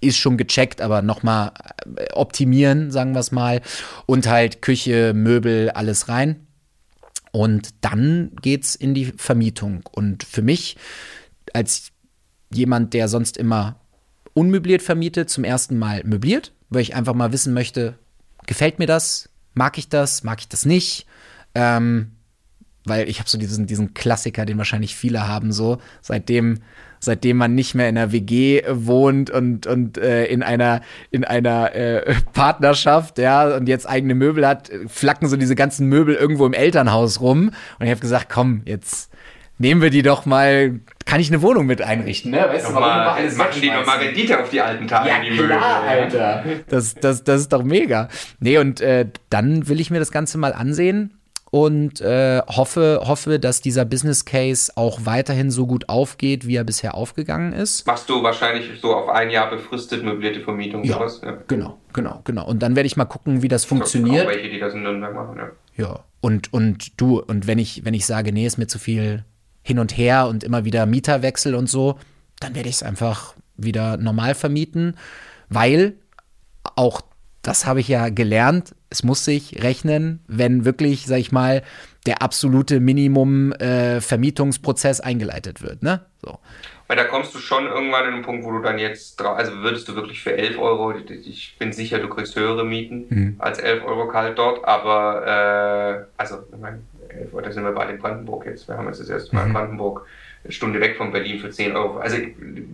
[0.00, 1.52] ist schon gecheckt, aber nochmal
[1.96, 3.62] äh, optimieren, sagen wir es mal.
[4.06, 6.43] Und halt Küche, Möbel, alles rein.
[7.34, 9.82] Und dann geht's in die Vermietung.
[9.90, 10.76] Und für mich,
[11.52, 11.90] als
[12.52, 13.80] jemand, der sonst immer
[14.34, 17.98] unmöbliert vermietet, zum ersten Mal möbliert, weil ich einfach mal wissen möchte,
[18.46, 19.30] gefällt mir das?
[19.52, 20.22] Mag ich das?
[20.22, 21.08] Mag ich das nicht?
[21.56, 22.12] Ähm,
[22.84, 26.60] weil ich habe so diesen, diesen Klassiker, den wahrscheinlich viele haben, so, seitdem
[27.04, 30.80] seitdem man nicht mehr in einer WG wohnt und, und äh, in einer,
[31.10, 36.14] in einer äh, Partnerschaft, ja, und jetzt eigene Möbel hat, flacken so diese ganzen Möbel
[36.14, 37.50] irgendwo im Elternhaus rum.
[37.78, 39.10] Und ich habe gesagt, komm, jetzt
[39.58, 42.46] nehmen wir die doch mal, kann ich eine Wohnung mit einrichten, ne?
[42.48, 45.52] Weißt du, mal, alles machen die nochmal Rendite auf die alten Tage, ja, die Möbel.
[45.52, 46.44] Alter.
[46.68, 48.08] Das, das, das ist doch mega.
[48.40, 51.14] Nee, und äh, dann will ich mir das Ganze mal ansehen
[51.54, 56.64] und äh, hoffe, hoffe, dass dieser Business Case auch weiterhin so gut aufgeht, wie er
[56.64, 57.86] bisher aufgegangen ist.
[57.86, 61.20] Machst du wahrscheinlich so auf ein Jahr befristet möblierte Vermietung ja, sowas?
[61.24, 62.44] Ja, genau, genau, genau.
[62.44, 64.26] Und dann werde ich mal gucken, wie das funktioniert.
[64.26, 65.50] Auch welche, die das in Nürnberg machen, ja.
[65.76, 69.24] Ja, und, und du, und wenn ich, wenn ich sage, nee, ist mir zu viel
[69.62, 72.00] hin und her und immer wieder Mieterwechsel und so,
[72.40, 74.96] dann werde ich es einfach wieder normal vermieten,
[75.50, 75.94] weil
[76.74, 77.02] auch
[77.42, 78.74] das habe ich ja gelernt.
[78.94, 81.64] Es muss sich rechnen, wenn wirklich, sag ich mal,
[82.06, 85.82] der absolute Minimum-Vermietungsprozess äh, eingeleitet wird.
[85.82, 86.02] Ne?
[86.22, 86.38] So.
[86.86, 89.88] Weil da kommst du schon irgendwann in einen Punkt, wo du dann jetzt, also würdest
[89.88, 93.34] du wirklich für 11 Euro, ich bin sicher, du kriegst höhere Mieten mhm.
[93.40, 96.78] als 11 Euro kalt dort, aber, äh, also, ich meine,
[97.08, 98.68] 11 Euro, da sind wir bei in Brandenburg jetzt.
[98.68, 99.54] Wir haben jetzt das erste Mal in mhm.
[99.54, 100.08] Brandenburg eine
[100.48, 101.98] Stunde weg von Berlin für 10 Euro.
[101.98, 102.18] Also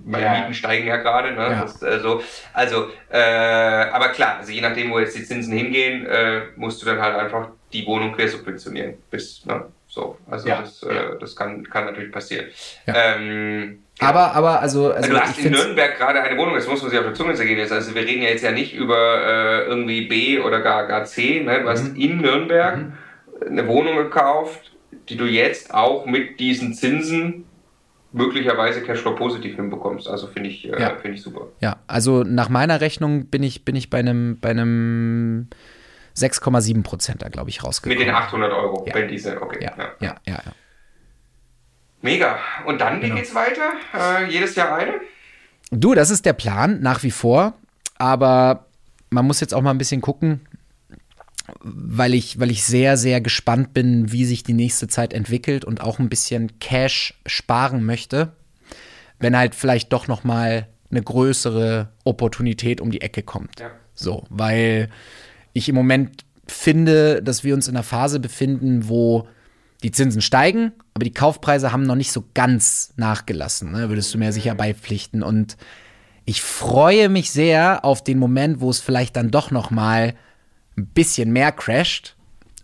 [0.05, 0.41] meine ja.
[0.41, 1.33] Mieten steigen ja gerade.
[1.33, 1.43] Ne?
[1.43, 1.61] Ja.
[1.62, 2.23] Das, äh, so.
[2.53, 6.87] Also, äh, aber klar, also je nachdem, wo jetzt die Zinsen hingehen, äh, musst du
[6.87, 8.95] dann halt einfach die Wohnung quersubventionieren.
[9.11, 9.66] Bis, ne?
[9.91, 10.61] So, also ja.
[10.61, 12.47] das, äh, das kann, kann natürlich passieren.
[12.87, 16.91] Ähm, aber, aber, also, also, du hast in Nürnberg gerade eine Wohnung, das muss man
[16.91, 17.73] sich auf der Zunge zergehen jetzt.
[17.73, 21.41] Also wir reden ja jetzt ja nicht über äh, irgendwie B oder gar, gar C.
[21.41, 21.62] Ne?
[21.62, 22.01] Du hast mhm.
[22.01, 22.93] in Nürnberg mhm.
[23.47, 24.73] eine Wohnung gekauft,
[25.09, 27.47] die du jetzt auch mit diesen Zinsen
[28.12, 30.08] möglicherweise Cashflow positiv hinbekommst.
[30.08, 30.96] Also finde ich, äh, ja.
[30.96, 31.48] finde ich super.
[31.61, 35.48] Ja, also nach meiner Rechnung bin ich, bin ich bei einem, bei einem
[36.16, 37.98] 6,7 Prozent da, glaube ich, rausgekommen.
[37.98, 38.94] Mit den 800 Euro, ja.
[38.94, 39.62] wenn diese, okay.
[39.62, 40.16] Ja, ja, ja.
[40.26, 40.52] ja, ja.
[42.02, 42.38] Mega.
[42.66, 43.16] Und dann, wie genau.
[43.16, 43.72] geht's weiter?
[43.94, 44.94] Äh, jedes Jahr eine?
[45.70, 47.54] Du, das ist der Plan, nach wie vor.
[47.98, 48.66] Aber
[49.11, 50.40] man muss jetzt auch mal ein bisschen gucken,
[51.61, 55.80] weil ich, weil ich sehr, sehr gespannt bin, wie sich die nächste Zeit entwickelt und
[55.80, 58.32] auch ein bisschen Cash sparen möchte,
[59.18, 63.61] wenn halt vielleicht doch noch mal eine größere Opportunität um die Ecke kommt.
[63.61, 63.70] Ja.
[63.94, 64.88] So, weil
[65.53, 69.28] ich im Moment finde, dass wir uns in einer Phase befinden, wo
[69.82, 73.72] die Zinsen steigen, aber die Kaufpreise haben noch nicht so ganz nachgelassen.
[73.72, 73.88] Ne?
[73.88, 75.22] Würdest du mir sicher beipflichten?
[75.22, 75.57] Und
[76.24, 80.14] ich freue mich sehr auf den Moment, wo es vielleicht dann doch noch mal
[80.77, 82.16] ein bisschen mehr crasht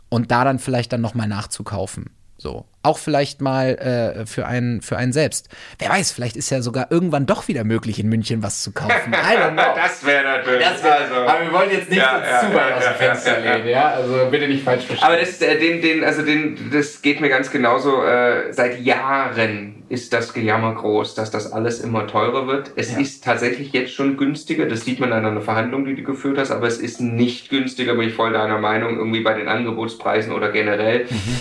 [0.09, 2.11] und da dann vielleicht dann nochmal nachzukaufen.
[2.39, 2.67] So.
[2.83, 5.49] Auch vielleicht mal äh, für, einen, für einen selbst.
[5.79, 9.13] Wer weiß, vielleicht ist ja sogar irgendwann doch wieder möglich, in München was zu kaufen.
[9.13, 10.65] das wäre natürlich.
[10.65, 12.95] Das wär, also, aber wir wollen jetzt nicht ja, ja, zu weit ja, aus dem
[12.95, 13.89] Fenster lehnen, ja?
[13.89, 15.09] Also bitte nicht falsch verstehen.
[15.09, 18.05] Aber das, äh, den, den, also den, das geht mir ganz genauso.
[18.05, 22.73] Äh, seit Jahren ist das Gejammer groß, dass das alles immer teurer wird.
[22.77, 24.67] Es ist tatsächlich jetzt schon günstiger.
[24.67, 27.95] Das sieht man an einer Verhandlung, die du geführt hast, aber es ist nicht günstiger,
[27.95, 31.05] bin ich voll deiner Meinung, irgendwie bei den Angebotspreisen oder generell.
[31.05, 31.37] Mhm.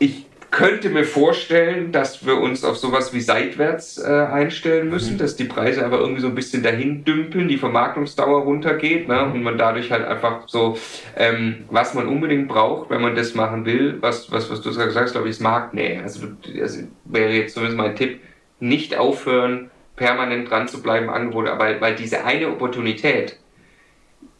[0.00, 5.18] Ich könnte mir vorstellen, dass wir uns auf sowas wie seitwärts äh, einstellen müssen, mhm.
[5.18, 9.24] dass die Preise aber irgendwie so ein bisschen dahin dümpeln, die Vermarktungsdauer runtergeht ne?
[9.24, 10.78] und man dadurch halt einfach so,
[11.16, 14.94] ähm, was man unbedingt braucht, wenn man das machen will, was, was, was du gesagt
[14.94, 16.00] hast, glaube ich, ist Marktnähe.
[16.00, 16.28] Also,
[16.60, 18.20] also wäre jetzt zumindest mein Tipp,
[18.60, 23.40] nicht aufhören, permanent dran zu bleiben, Angebote, aber weil diese eine Opportunität,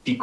[0.06, 0.20] die,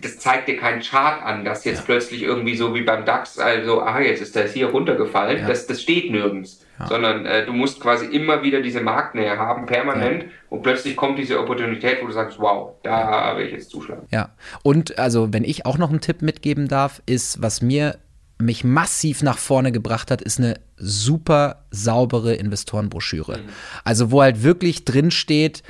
[0.00, 1.84] das zeigt dir keinen Chart an, dass jetzt ja.
[1.84, 5.46] plötzlich irgendwie so wie beim DAX, also, ah, jetzt ist das hier runtergefallen, ja.
[5.46, 6.64] das, das steht nirgends.
[6.78, 6.88] Ja.
[6.88, 11.38] Sondern äh, du musst quasi immer wieder diese Marktnähe haben, permanent, und plötzlich kommt diese
[11.38, 14.06] Opportunität, wo du sagst, wow, da will ich jetzt zuschlagen.
[14.10, 14.30] Ja,
[14.62, 17.98] und also, wenn ich auch noch einen Tipp mitgeben darf, ist, was mir
[18.38, 23.38] mich massiv nach vorne gebracht hat, ist eine super saubere Investorenbroschüre.
[23.38, 23.48] Mhm.
[23.84, 25.62] Also, wo halt wirklich drin steht,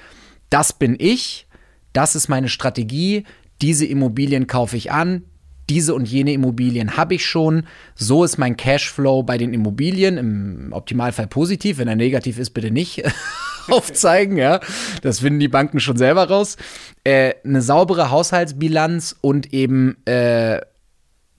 [0.50, 1.46] das bin ich,
[1.92, 3.24] das ist meine Strategie,
[3.62, 5.22] diese Immobilien kaufe ich an,
[5.70, 7.64] diese und jene Immobilien habe ich schon.
[7.94, 11.78] So ist mein Cashflow bei den Immobilien im Optimalfall positiv.
[11.78, 13.02] Wenn er negativ ist, bitte nicht
[13.68, 14.36] aufzeigen.
[14.36, 14.60] Ja,
[15.02, 16.56] das finden die Banken schon selber raus.
[17.04, 20.60] Äh, eine saubere Haushaltsbilanz und eben äh,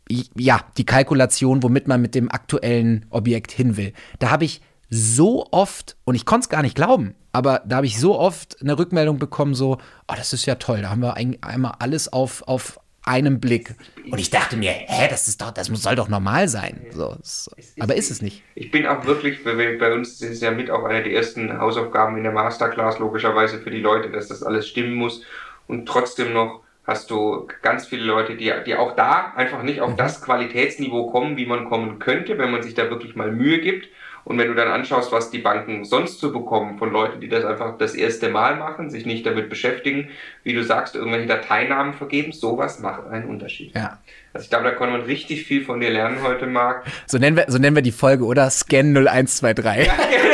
[0.09, 3.93] ja die Kalkulation, womit man mit dem aktuellen Objekt hin will.
[4.19, 4.61] Da habe ich
[4.93, 8.61] so oft, und ich konnte es gar nicht glauben, aber da habe ich so oft
[8.61, 12.13] eine Rückmeldung bekommen, so, oh, das ist ja toll, da haben wir ein, einmal alles
[12.13, 13.73] auf, auf einem Blick.
[14.09, 16.85] Und ich dachte mir, hä, das ist doch, das soll doch normal sein.
[16.91, 17.51] So, so.
[17.79, 18.43] aber ist es nicht.
[18.53, 22.15] Ich bin auch wirklich, bei uns ist es ja mit auch eine der ersten Hausaufgaben
[22.17, 25.23] in der Masterclass, logischerweise für die Leute, dass das alles stimmen muss.
[25.67, 29.91] Und trotzdem noch hast du ganz viele Leute, die, die auch da einfach nicht auf
[29.91, 29.97] mhm.
[29.97, 33.87] das Qualitätsniveau kommen, wie man kommen könnte, wenn man sich da wirklich mal Mühe gibt.
[34.25, 37.43] Und wenn du dann anschaust, was die Banken sonst zu bekommen von Leuten, die das
[37.43, 40.09] einfach das erste Mal machen, sich nicht damit beschäftigen,
[40.43, 43.75] wie du sagst, irgendwelche Dateinamen vergeben, sowas macht einen Unterschied.
[43.75, 43.99] Ja.
[44.33, 46.85] Also ich glaube, da konnte man richtig viel von dir lernen heute, Marc.
[47.05, 48.49] So nennen wir, so nennen wir die Folge, oder?
[48.49, 49.87] Scan 0123.
[49.87, 50.32] Ja, genau.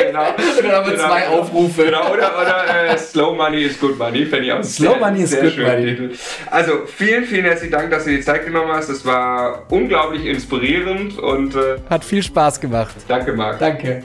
[0.00, 1.08] Und dann haben wir genau.
[1.08, 1.84] zwei Aufrufe.
[1.84, 5.22] Genau, oder oder äh, Slow Money is Good Money, fände ich auch Slow sehr, Money
[5.22, 6.10] is Good Money.
[6.50, 8.88] Also vielen, vielen herzlichen Dank, dass du die Zeit genommen hast.
[8.88, 12.94] Das war unglaublich inspirierend und äh, hat viel Spaß gemacht.
[13.08, 13.58] Danke, Marc.
[13.58, 14.04] Danke.